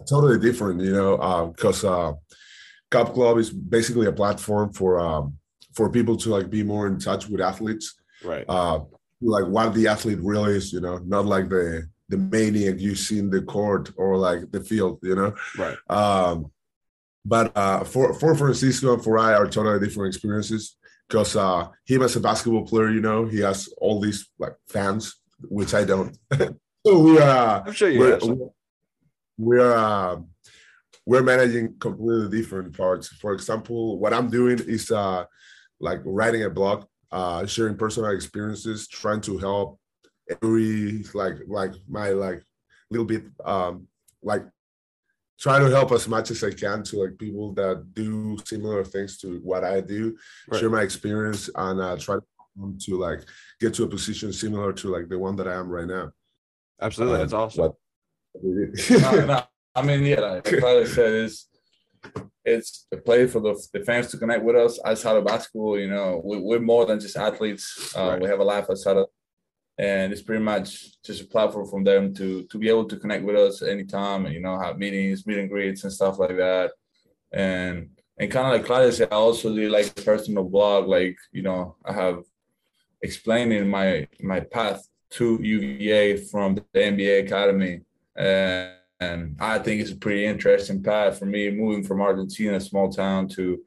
totally 0.08 0.38
different, 0.38 0.80
you 0.82 0.92
know, 0.92 1.52
because 1.56 1.84
uh, 1.84 2.10
uh, 2.10 2.14
Cav 2.92 3.16
Club 3.16 3.40
is 3.40 3.50
basically 3.50 4.06
a 4.06 4.12
platform 4.12 4.72
for 4.72 5.00
um, 5.00 5.40
for 5.74 5.90
people 5.90 6.16
to 6.18 6.30
like 6.30 6.52
be 6.52 6.62
more 6.62 6.86
in 6.86 7.00
touch 7.00 7.28
with 7.30 7.42
athletes. 7.42 7.96
Right. 8.24 8.46
Uh, 8.48 8.82
like 9.24 9.48
what 9.48 9.74
the 9.74 9.88
athlete 9.88 10.20
really 10.22 10.54
is, 10.54 10.72
you 10.72 10.82
know, 10.82 11.00
not 11.00 11.26
like 11.26 11.50
the 11.50 11.90
the 12.12 12.18
maniac 12.18 12.80
you 12.80 12.94
see 12.94 13.18
in 13.20 13.30
the 13.30 13.42
court 13.42 13.90
or 13.96 14.18
like 14.18 14.52
the 14.52 14.62
field, 14.62 15.00
you 15.02 15.16
know. 15.16 15.34
Right. 15.58 15.78
Um, 15.90 16.52
but 17.26 17.56
uh, 17.56 17.84
for 17.84 18.14
for 18.14 18.36
Francisco 18.36 18.94
and 18.94 19.04
for 19.04 19.18
I 19.18 19.34
are 19.34 19.48
totally 19.48 19.80
different 19.80 20.14
experiences 20.14 20.78
because 21.08 21.36
uh, 21.36 21.68
him 21.86 22.02
as 22.04 22.16
a 22.16 22.20
basketball 22.20 22.66
player, 22.66 22.90
you 22.90 23.02
know, 23.02 23.26
he 23.26 23.40
has 23.40 23.70
all 23.80 24.00
these 24.00 24.30
like 24.40 24.56
fans, 24.68 25.16
which 25.42 25.74
I 25.74 25.84
don't. 25.84 26.18
so 26.86 27.00
we 27.00 27.20
are. 27.20 27.64
I'm 27.66 27.74
sure 27.74 27.90
you 27.90 28.00
we're, 28.00 28.20
some. 28.20 28.50
we're 29.38 29.76
uh, 29.76 30.18
we're 31.06 31.24
managing 31.24 31.78
completely 31.80 32.30
different 32.38 32.76
parts. 32.76 33.08
For 33.08 33.34
example, 33.34 34.00
what 34.00 34.14
I'm 34.14 34.30
doing 34.30 34.60
is 34.60 34.92
uh, 34.92 35.26
like 35.80 36.02
writing 36.04 36.44
a 36.44 36.50
blog, 36.50 36.86
uh, 37.12 37.46
sharing 37.46 37.78
personal 37.78 38.12
experiences, 38.12 38.88
trying 38.88 39.22
to 39.22 39.38
help 39.38 39.81
every 40.32 41.04
like 41.14 41.36
like 41.48 41.74
my 41.88 42.10
like 42.10 42.44
little 42.90 43.06
bit 43.06 43.24
um 43.46 43.88
like 44.24 44.44
try 45.40 45.58
to 45.60 45.70
help 45.70 45.92
as 45.92 46.08
much 46.08 46.30
as 46.30 46.44
I 46.44 46.52
can 46.52 46.84
to 46.84 47.02
like 47.04 47.18
people 47.18 47.52
that 47.54 47.94
do 47.96 48.38
similar 48.46 48.84
things 48.84 49.18
to 49.20 49.40
what 49.44 49.64
I 49.64 49.82
do, 49.82 50.16
Right. 50.50 50.60
share 50.60 50.70
my 50.70 50.84
experience 50.84 51.50
and 51.56 51.82
uh, 51.82 51.98
try 51.98 52.18
to 52.86 52.98
like 52.98 53.22
get 53.60 53.74
to 53.76 53.84
a 53.84 53.88
position 53.88 54.32
similar 54.34 54.72
to 54.74 54.90
like 54.96 55.10
the 55.10 55.18
one 55.18 55.36
that 55.38 55.48
I 55.48 55.56
am 55.56 55.70
right 55.70 55.88
now. 55.88 56.12
Absolutely. 56.80 57.18
That's 57.20 57.34
Um, 57.34 57.40
awesome. 57.42 57.74
no, 59.02 59.26
no, 59.26 59.44
I 59.76 59.82
mean, 59.82 60.04
yeah, 60.04 60.20
like 60.20 60.44
Tyler 60.44 60.86
said, 60.86 61.12
it's 61.14 61.48
it's 62.46 62.88
a 62.92 62.98
play 62.98 63.26
for 63.28 63.40
the, 63.40 63.54
the 63.74 63.84
fans 63.86 64.08
to 64.12 64.18
connect 64.18 64.44
with 64.44 64.56
us 64.56 64.80
outside 64.86 65.16
of 65.18 65.26
basketball. 65.26 65.80
You 65.80 65.90
know, 65.90 66.22
we, 66.24 66.38
we're 66.40 66.60
more 66.60 66.86
than 66.86 67.00
just 67.00 67.16
athletes. 67.18 67.94
Uh, 67.96 68.10
Right. 68.10 68.22
We 68.22 68.28
have 68.28 68.40
a 68.40 68.44
life 68.44 68.66
outside 68.70 68.98
of, 68.98 69.08
and 69.78 70.12
it's 70.12 70.22
pretty 70.22 70.44
much 70.44 71.02
just 71.02 71.22
a 71.22 71.26
platform 71.26 71.68
from 71.68 71.84
them 71.84 72.14
to 72.16 72.44
to 72.44 72.58
be 72.58 72.70
able 72.70 72.86
to 72.86 72.98
connect 72.98 73.24
with 73.24 73.36
us 73.36 73.62
anytime 73.62 74.26
and 74.26 74.34
you 74.34 74.42
know 74.42 74.60
have 74.60 74.78
meetings, 74.78 75.26
meet 75.26 75.40
and 75.40 75.50
greets, 75.50 75.84
and 75.84 75.94
stuff 75.94 76.20
like 76.20 76.38
that. 76.38 76.72
And 77.32 77.90
and 78.18 78.32
kind 78.32 78.48
of 78.48 78.54
like 78.54 78.66
Claudio 78.66 78.92
said, 78.92 79.10
I 79.12 79.16
also 79.16 79.54
do 79.56 79.70
like 79.70 79.96
personal 80.04 80.44
blog. 80.44 80.88
Like 80.88 81.18
you 81.32 81.42
know, 81.42 81.76
I 81.86 81.94
have 81.94 82.24
explaining 83.02 83.70
my 83.70 84.08
my 84.22 84.40
path 84.40 84.88
to 85.12 85.40
UVA 85.42 86.18
from 86.18 86.56
the 86.56 86.62
NBA 86.74 87.26
Academy 87.26 87.82
and, 88.16 88.72
and 89.00 89.38
I 89.40 89.60
think 89.60 89.82
it's 89.82 89.92
a 89.92 89.96
pretty 89.96 90.26
interesting 90.26 90.84
path 90.84 91.20
for 91.20 91.26
me 91.26 91.50
moving 91.50 91.84
from 91.84 92.02
Argentina, 92.02 92.58
a 92.58 92.62
small 92.62 92.92
town, 92.92 93.28
to 93.30 93.62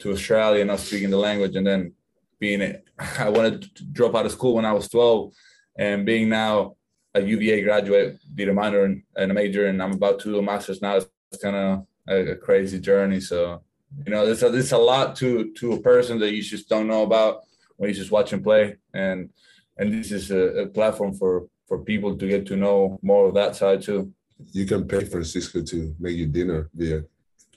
to 0.00 0.12
Australia, 0.12 0.64
not 0.64 0.78
speaking 0.78 1.10
the 1.10 1.16
language, 1.16 1.56
and 1.56 1.66
then 1.66 1.92
being 2.38 2.76
I 3.18 3.28
wanted 3.28 3.74
to 3.76 3.84
drop 3.84 4.14
out 4.14 4.26
of 4.26 4.32
school 4.32 4.54
when 4.54 4.64
I 4.64 4.72
was 4.72 4.88
12, 4.88 5.32
and 5.78 6.04
being 6.04 6.28
now 6.28 6.76
a 7.14 7.22
UVA 7.22 7.62
graduate, 7.62 8.18
did 8.34 8.48
a 8.48 8.52
minor 8.52 8.84
and, 8.84 9.02
and 9.16 9.30
a 9.30 9.34
major, 9.34 9.66
and 9.66 9.82
I'm 9.82 9.92
about 9.92 10.20
to 10.20 10.32
do 10.32 10.38
a 10.38 10.42
master's 10.42 10.82
now. 10.82 10.96
It's 10.96 11.42
kind 11.42 11.56
of 11.56 11.86
a, 12.08 12.32
a 12.32 12.36
crazy 12.36 12.78
journey. 12.78 13.20
So 13.20 13.62
you 14.04 14.12
know, 14.12 14.26
there's 14.26 14.42
a, 14.42 14.50
there's 14.50 14.72
a 14.72 14.78
lot 14.78 15.16
to 15.16 15.52
to 15.54 15.72
a 15.72 15.80
person 15.80 16.18
that 16.18 16.32
you 16.32 16.42
just 16.42 16.68
don't 16.68 16.88
know 16.88 17.02
about 17.02 17.42
when 17.76 17.88
you 17.88 17.94
just 17.94 18.10
watch 18.10 18.32
him 18.32 18.42
play, 18.42 18.76
and 18.92 19.30
and 19.78 19.92
this 19.92 20.12
is 20.12 20.30
a, 20.30 20.62
a 20.62 20.66
platform 20.66 21.14
for 21.14 21.48
for 21.66 21.78
people 21.78 22.16
to 22.16 22.28
get 22.28 22.46
to 22.46 22.56
know 22.56 22.98
more 23.02 23.28
of 23.28 23.34
that 23.34 23.56
side 23.56 23.82
too. 23.82 24.12
you 24.52 24.64
can 24.66 24.86
pay 24.86 25.04
Francisco 25.04 25.62
to 25.62 25.94
make 25.98 26.16
you 26.16 26.26
dinner 26.26 26.70
via 26.74 27.02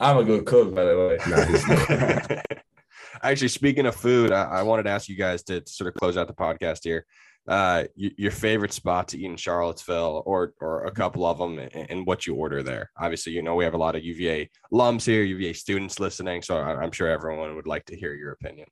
I'm 0.01 0.17
a 0.17 0.23
good 0.23 0.45
cook, 0.45 0.73
by 0.73 0.83
the 0.83 0.97
way. 0.97 1.17
Nah. 1.27 2.41
Actually, 3.23 3.49
speaking 3.49 3.85
of 3.85 3.95
food, 3.95 4.31
I, 4.31 4.45
I 4.45 4.63
wanted 4.63 4.83
to 4.83 4.89
ask 4.89 5.07
you 5.07 5.15
guys 5.15 5.43
to 5.43 5.61
sort 5.67 5.89
of 5.89 5.93
close 5.93 6.17
out 6.17 6.27
the 6.27 6.33
podcast 6.33 6.79
here. 6.83 7.05
Uh, 7.47 7.85
your 7.95 8.29
favorite 8.31 8.71
spot 8.71 9.07
to 9.07 9.17
eat 9.17 9.25
in 9.25 9.35
Charlottesville, 9.35 10.21
or 10.27 10.53
or 10.61 10.85
a 10.85 10.91
couple 10.91 11.25
of 11.25 11.39
them, 11.39 11.57
and, 11.57 11.89
and 11.89 12.05
what 12.05 12.27
you 12.27 12.35
order 12.35 12.61
there. 12.61 12.91
Obviously, 12.99 13.33
you 13.33 13.41
know 13.41 13.55
we 13.55 13.63
have 13.63 13.73
a 13.73 13.77
lot 13.79 13.95
of 13.95 14.03
UVA 14.03 14.47
alums 14.71 15.05
here, 15.05 15.23
UVA 15.23 15.53
students 15.53 15.99
listening, 15.99 16.43
so 16.43 16.57
I, 16.57 16.75
I'm 16.81 16.91
sure 16.91 17.07
everyone 17.07 17.55
would 17.55 17.65
like 17.65 17.85
to 17.85 17.95
hear 17.97 18.13
your 18.13 18.31
opinion. 18.33 18.67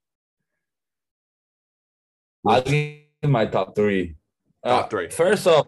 I'll 2.45 2.61
give 2.61 2.99
my 3.23 3.45
top 3.47 3.75
three. 3.75 4.15
Top 4.63 4.89
three. 4.89 5.09
First 5.09 5.47
off, 5.47 5.67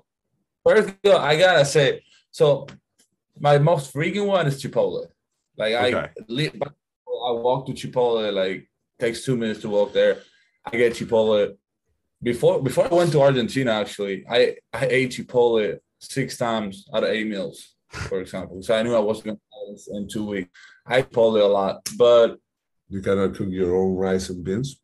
first 0.66 0.94
go, 1.04 1.18
I 1.18 1.38
gotta 1.38 1.66
say, 1.66 2.04
so 2.30 2.68
my 3.40 3.58
most 3.58 3.94
freaking 3.94 4.28
one 4.28 4.46
is 4.46 4.62
Chipotle. 4.62 5.08
Like 5.58 5.74
I, 5.74 5.88
Okay. 5.94 6.10
li- 6.28 6.52
I 6.62 7.32
walk 7.32 7.66
to 7.66 7.74
Chipotle. 7.74 8.32
Like 8.32 8.70
takes 9.00 9.26
two 9.26 9.36
minutes 9.38 9.62
to 9.62 9.70
walk 9.70 9.92
there. 9.92 10.20
I 10.66 10.78
get 10.78 10.94
Chipotle. 10.94 11.58
Before 12.24 12.62
before 12.62 12.86
I 12.92 12.94
went 12.96 13.12
to 13.14 13.22
Argentina, 13.22 13.72
actually, 13.72 14.24
I 14.30 14.56
I 14.74 14.86
ate 14.86 15.12
Chipotle 15.12 15.80
six 16.00 16.38
times 16.38 16.86
out 16.94 17.04
of 17.04 17.10
eight 17.10 17.28
meals, 17.28 17.76
for 17.90 18.22
example. 18.22 18.62
So 18.62 18.76
I 18.76 18.84
knew 18.84 18.96
I 18.96 19.00
wasn't 19.00 19.26
gonna 19.28 19.40
have 19.68 19.76
this 19.76 19.90
in 19.92 20.08
two 20.08 20.26
weeks. 20.26 20.50
I 20.86 20.98
ate 21.00 21.10
Chipotle 21.10 21.42
a 21.42 21.46
lot, 21.46 21.88
but 21.98 22.38
you 22.90 23.02
cannot 23.02 23.34
cook 23.36 23.50
your 23.50 23.76
own 23.76 23.96
rice 23.96 24.30
and 24.30 24.44
beans. 24.44 24.80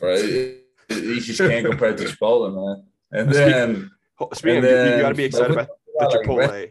right? 0.00 0.18
it, 0.18 0.64
it, 0.90 1.04
you 1.04 1.20
just 1.20 1.38
can't 1.38 1.66
compare 1.66 1.94
to 1.96 2.04
Chipotle, 2.04 2.54
man. 2.54 2.84
And 3.12 3.32
then 3.32 3.90
Speaking 4.34 4.56
And 4.58 4.66
of, 4.66 4.86
you- 4.86 4.96
you, 4.96 5.00
got 5.02 5.08
to 5.10 5.14
be 5.14 5.24
excited 5.24 5.52
about 5.52 5.68
the 5.68 6.04
like, 6.04 6.26
Chipotle, 6.26 6.70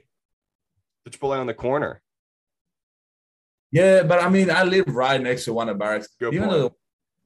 the 1.05 1.10
Chipotle 1.12 1.39
on 1.39 1.47
the 1.47 1.53
corner. 1.53 2.01
Yeah, 3.71 4.03
but 4.03 4.21
I 4.21 4.29
mean, 4.29 4.49
I 4.51 4.63
live 4.63 4.86
right 4.88 5.21
next 5.21 5.45
to 5.45 5.53
one 5.53 5.69
of 5.69 5.77
barracks. 5.79 6.07
Good 6.19 6.33
Even 6.33 6.49
point. 6.49 6.60
though 6.62 6.75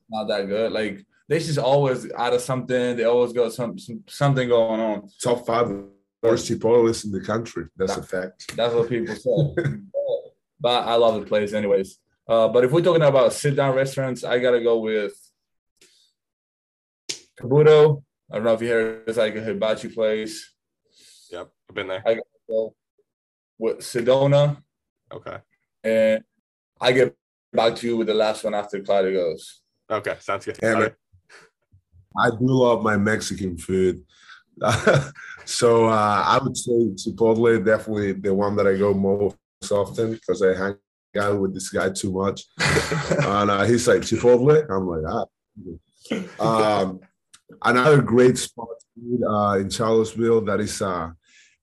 not 0.09 0.27
that 0.27 0.47
good, 0.47 0.71
like 0.71 1.03
they 1.31 1.39
just 1.39 1.57
always 1.57 2.11
out 2.11 2.33
of 2.33 2.41
something. 2.41 2.97
They 2.97 3.05
always 3.05 3.31
got 3.31 3.53
some, 3.53 3.79
some 3.79 4.03
something 4.05 4.49
going 4.49 4.81
on. 4.81 5.09
Top 5.23 5.45
five 5.45 5.71
worst 6.21 6.51
Chipotles 6.51 7.05
in 7.05 7.11
the 7.13 7.21
country. 7.21 7.67
That's 7.77 7.95
a 7.95 8.03
fact. 8.03 8.53
That's 8.57 8.73
what 8.73 8.89
people 8.89 9.15
say. 9.15 9.63
but 10.59 10.85
I 10.85 10.95
love 10.95 11.21
the 11.21 11.25
place, 11.25 11.53
anyways. 11.53 11.99
Uh, 12.27 12.49
but 12.49 12.65
if 12.65 12.71
we're 12.73 12.81
talking 12.81 13.01
about 13.01 13.31
sit 13.31 13.55
down 13.55 13.73
restaurants, 13.77 14.25
I 14.25 14.39
gotta 14.39 14.59
go 14.59 14.79
with 14.79 15.13
Kabuto. 17.39 18.03
I 18.29 18.35
don't 18.35 18.43
know 18.43 18.53
if 18.53 18.61
you 18.61 18.67
heard 18.67 19.03
it's 19.07 19.17
like 19.17 19.35
a 19.37 19.41
hibachi 19.41 19.87
place. 19.87 20.53
Yep, 21.31 21.49
I've 21.69 21.75
been 21.75 21.87
there. 21.87 22.03
So, 22.49 22.75
with 23.57 23.79
Sedona, 23.79 24.61
Okay, 25.13 25.37
and 25.81 26.25
I 26.81 26.91
get 26.91 27.15
back 27.53 27.77
to 27.77 27.87
you 27.87 27.95
with 27.95 28.07
the 28.07 28.13
last 28.13 28.43
one 28.43 28.53
after 28.53 28.81
Claudio 28.81 29.13
goes. 29.13 29.61
okay, 29.89 30.17
sounds 30.19 30.43
good. 30.43 30.59
And 30.61 30.75
All 30.75 30.81
right. 30.81 30.93
I 32.17 32.29
do 32.29 32.37
love 32.41 32.83
my 32.83 32.97
Mexican 32.97 33.57
food. 33.57 34.03
so 35.45 35.85
uh, 35.85 36.23
I 36.25 36.39
would 36.41 36.57
say 36.57 36.71
Chipotle 36.71 37.63
definitely 37.65 38.13
the 38.13 38.33
one 38.33 38.55
that 38.57 38.67
I 38.67 38.77
go 38.77 38.93
most 38.93 39.35
often 39.71 40.11
because 40.11 40.41
I 40.41 40.55
hang 40.57 40.75
out 41.19 41.39
with 41.39 41.53
this 41.53 41.69
guy 41.69 41.89
too 41.89 42.11
much. 42.11 42.43
and 42.59 43.51
uh, 43.51 43.63
he's 43.63 43.87
like 43.87 44.01
Chipotle. 44.01 44.69
I'm 44.69 44.87
like 44.87 45.03
ah. 45.07 45.25
Um, 46.39 46.99
another 47.63 48.01
great 48.01 48.37
spot 48.37 48.67
uh, 49.27 49.57
in 49.59 49.69
Charlottesville 49.69 50.41
that 50.41 50.59
is 50.59 50.81
uh, 50.81 51.11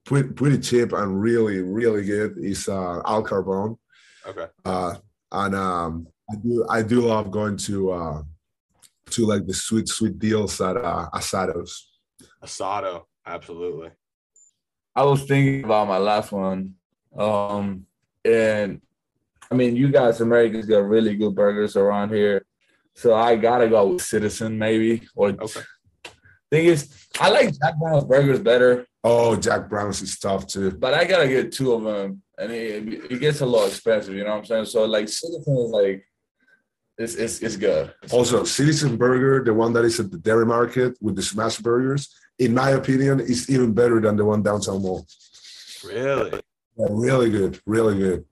pretty, 0.05 0.31
pretty 0.31 0.59
cheap 0.59 0.93
and 0.93 1.21
really 1.21 1.61
really 1.61 2.05
good 2.05 2.39
is 2.39 2.69
uh, 2.69 3.01
Al 3.05 3.23
Carbone. 3.23 3.77
Okay, 4.27 4.47
Uh, 4.65 4.95
and 5.33 5.55
um, 5.55 6.07
I 6.31 6.37
do 6.37 6.67
I 6.69 6.83
do 6.83 7.01
love 7.01 7.31
going 7.31 7.57
to 7.59 7.91
uh, 7.93 8.23
to 9.11 9.27
like 9.27 9.47
the 9.47 9.55
sweet 9.55 9.89
sweet 9.89 10.19
deals 10.19 10.61
at 10.61 10.77
uh, 10.77 11.09
Asados. 11.15 11.71
asado, 12.43 13.05
absolutely. 13.27 13.91
I 14.95 15.05
was 15.05 15.25
thinking 15.25 15.65
about 15.65 15.89
my 15.89 15.99
last 15.99 16.33
one. 16.33 16.75
Um, 17.17 17.87
and 18.25 18.81
I 19.51 19.55
mean, 19.55 19.77
you 19.77 19.89
guys, 19.91 20.21
Americans, 20.21 20.67
got 20.67 20.79
really 20.89 21.17
good 21.17 21.35
burgers 21.35 21.77
around 21.77 22.13
here. 22.13 22.45
So 22.95 23.15
I 23.15 23.37
gotta 23.37 23.69
go 23.69 23.87
with 23.95 24.03
Citizen, 24.03 24.59
maybe. 24.59 25.07
Or 25.15 25.29
Okay. 25.31 25.61
thing 26.51 26.67
is, 26.67 27.07
I 27.21 27.31
like 27.31 27.57
Jack 27.59 27.75
Brown's 27.81 28.05
burgers 28.05 28.41
better, 28.41 28.87
Oh, 29.05 29.37
Jack 29.37 29.69
Brown's 29.69 30.03
is 30.03 30.19
tough 30.19 30.47
too. 30.49 30.73
but 30.73 30.93
I 30.95 31.05
gotta 31.05 31.29
get 31.29 31.53
two 31.53 31.73
of 31.73 31.85
them, 31.85 32.23
and 32.37 32.51
it, 32.53 33.13
it 33.13 33.21
gets 33.21 33.41
a 33.41 33.47
little 33.47 33.67
expensive. 33.69 34.15
You 34.15 34.25
know 34.25 34.31
what 34.31 34.39
I'm 34.39 34.45
saying? 34.45 34.65
So 34.67 34.85
like 34.85 35.09
Citizen 35.09 35.57
is 35.57 35.71
like, 35.71 36.05
it's 36.99 37.15
it's 37.15 37.41
it's 37.41 37.57
good. 37.57 37.95
Also, 38.11 38.45
Citizen 38.45 38.97
Burger, 38.97 39.45
the 39.45 39.55
one 39.55 39.73
that 39.75 39.85
is 39.85 40.01
at 40.01 40.11
the 40.11 40.19
Dairy 40.19 40.45
Market 40.45 40.99
with 41.01 41.17
the 41.17 41.23
smash 41.23 41.59
burgers, 41.59 42.13
in 42.39 42.53
my 42.55 42.71
opinion, 42.71 43.21
is 43.21 43.49
even 43.49 43.73
better 43.73 44.01
than 44.01 44.17
the 44.17 44.25
one 44.25 44.43
downtown 44.43 44.83
mall. 44.83 45.07
Really? 45.85 46.41
Yeah, 46.77 46.87
really 46.91 47.31
good, 47.31 47.61
really 47.67 47.97
good. 47.97 48.25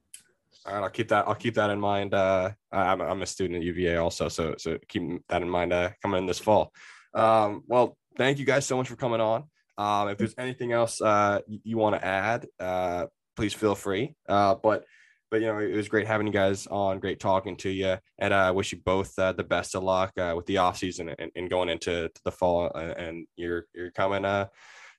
All 0.67 0.75
right, 0.75 0.83
I'll 0.83 0.91
keep 0.91 1.09
that. 1.09 1.29
I'll 1.29 1.35
keep 1.37 1.55
that 1.55 1.71
in 1.71 1.79
mind. 1.81 2.13
Uh, 2.13 2.51
I- 2.73 2.87
I'm, 2.93 3.01
I'm 3.01 3.23
a 3.23 3.27
student 3.27 3.59
at 3.59 3.63
UVA 3.63 3.97
also, 3.97 4.29
so 4.29 4.55
so 4.59 4.79
keep 4.89 5.03
that 5.29 5.43
in 5.43 5.49
mind 5.49 5.73
uh, 5.73 5.91
coming 6.03 6.19
in 6.19 6.27
this 6.27 6.41
fall. 6.41 6.73
Um, 7.15 7.63
well, 7.69 7.97
thank 8.17 8.39
you 8.39 8.45
guys 8.45 8.67
so 8.67 8.77
much 8.77 8.89
for 8.89 8.97
coming 8.97 9.21
on. 9.21 9.45
Um, 9.79 10.09
if 10.09 10.19
there's 10.19 10.35
anything 10.39 10.73
else 10.73 11.01
uh, 11.01 11.41
you, 11.47 11.61
you 11.63 11.79
want 11.79 11.95
to 11.95 12.05
add, 12.05 12.47
uh, 12.59 13.07
please 13.37 13.55
feel 13.55 13.75
free. 13.77 14.17
Uh, 14.29 14.57
but 14.57 14.85
but 15.31 15.41
you 15.41 15.47
know, 15.49 15.59
it 15.59 15.75
was 15.75 15.89
great 15.89 16.07
having 16.07 16.27
you 16.27 16.33
guys 16.33 16.67
on. 16.69 17.01
Great 17.01 17.21
talking 17.21 17.57
to 17.59 17.71
you, 17.71 17.97
and 18.19 18.33
I 18.33 18.49
uh, 18.49 18.53
wish 18.53 18.73
you 18.73 18.79
both 18.85 19.19
uh, 19.19 19.33
the 19.33 19.45
best 19.45 19.75
of 19.75 19.83
luck 19.83 20.13
uh, 20.19 20.35
with 20.37 20.47
the 20.47 20.59
off 20.59 20.79
season 20.79 21.15
and, 21.19 21.31
and 21.35 21.51
going 21.51 21.69
into 21.69 22.11
the 22.25 22.31
fall 22.31 22.71
and, 22.75 22.93
and 22.93 23.27
your 23.37 23.67
your 23.75 23.91
coming 23.91 24.25
uh, 24.25 24.47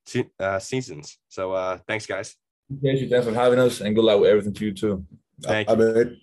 se- 0.05 0.29
uh, 0.39 0.59
seasons. 0.59 1.17
So 1.29 1.53
uh, 1.53 1.79
thanks, 1.87 2.05
guys. 2.05 2.35
Thank 2.83 3.01
you. 3.01 3.09
Thanks 3.09 3.25
for 3.25 3.33
having 3.33 3.59
us, 3.59 3.81
and 3.81 3.95
good 3.95 4.03
luck 4.03 4.19
with 4.19 4.29
everything 4.29 4.53
to 4.53 4.65
you 4.65 4.73
too. 4.73 5.05
Thank 5.41 5.69
you. 5.69 6.17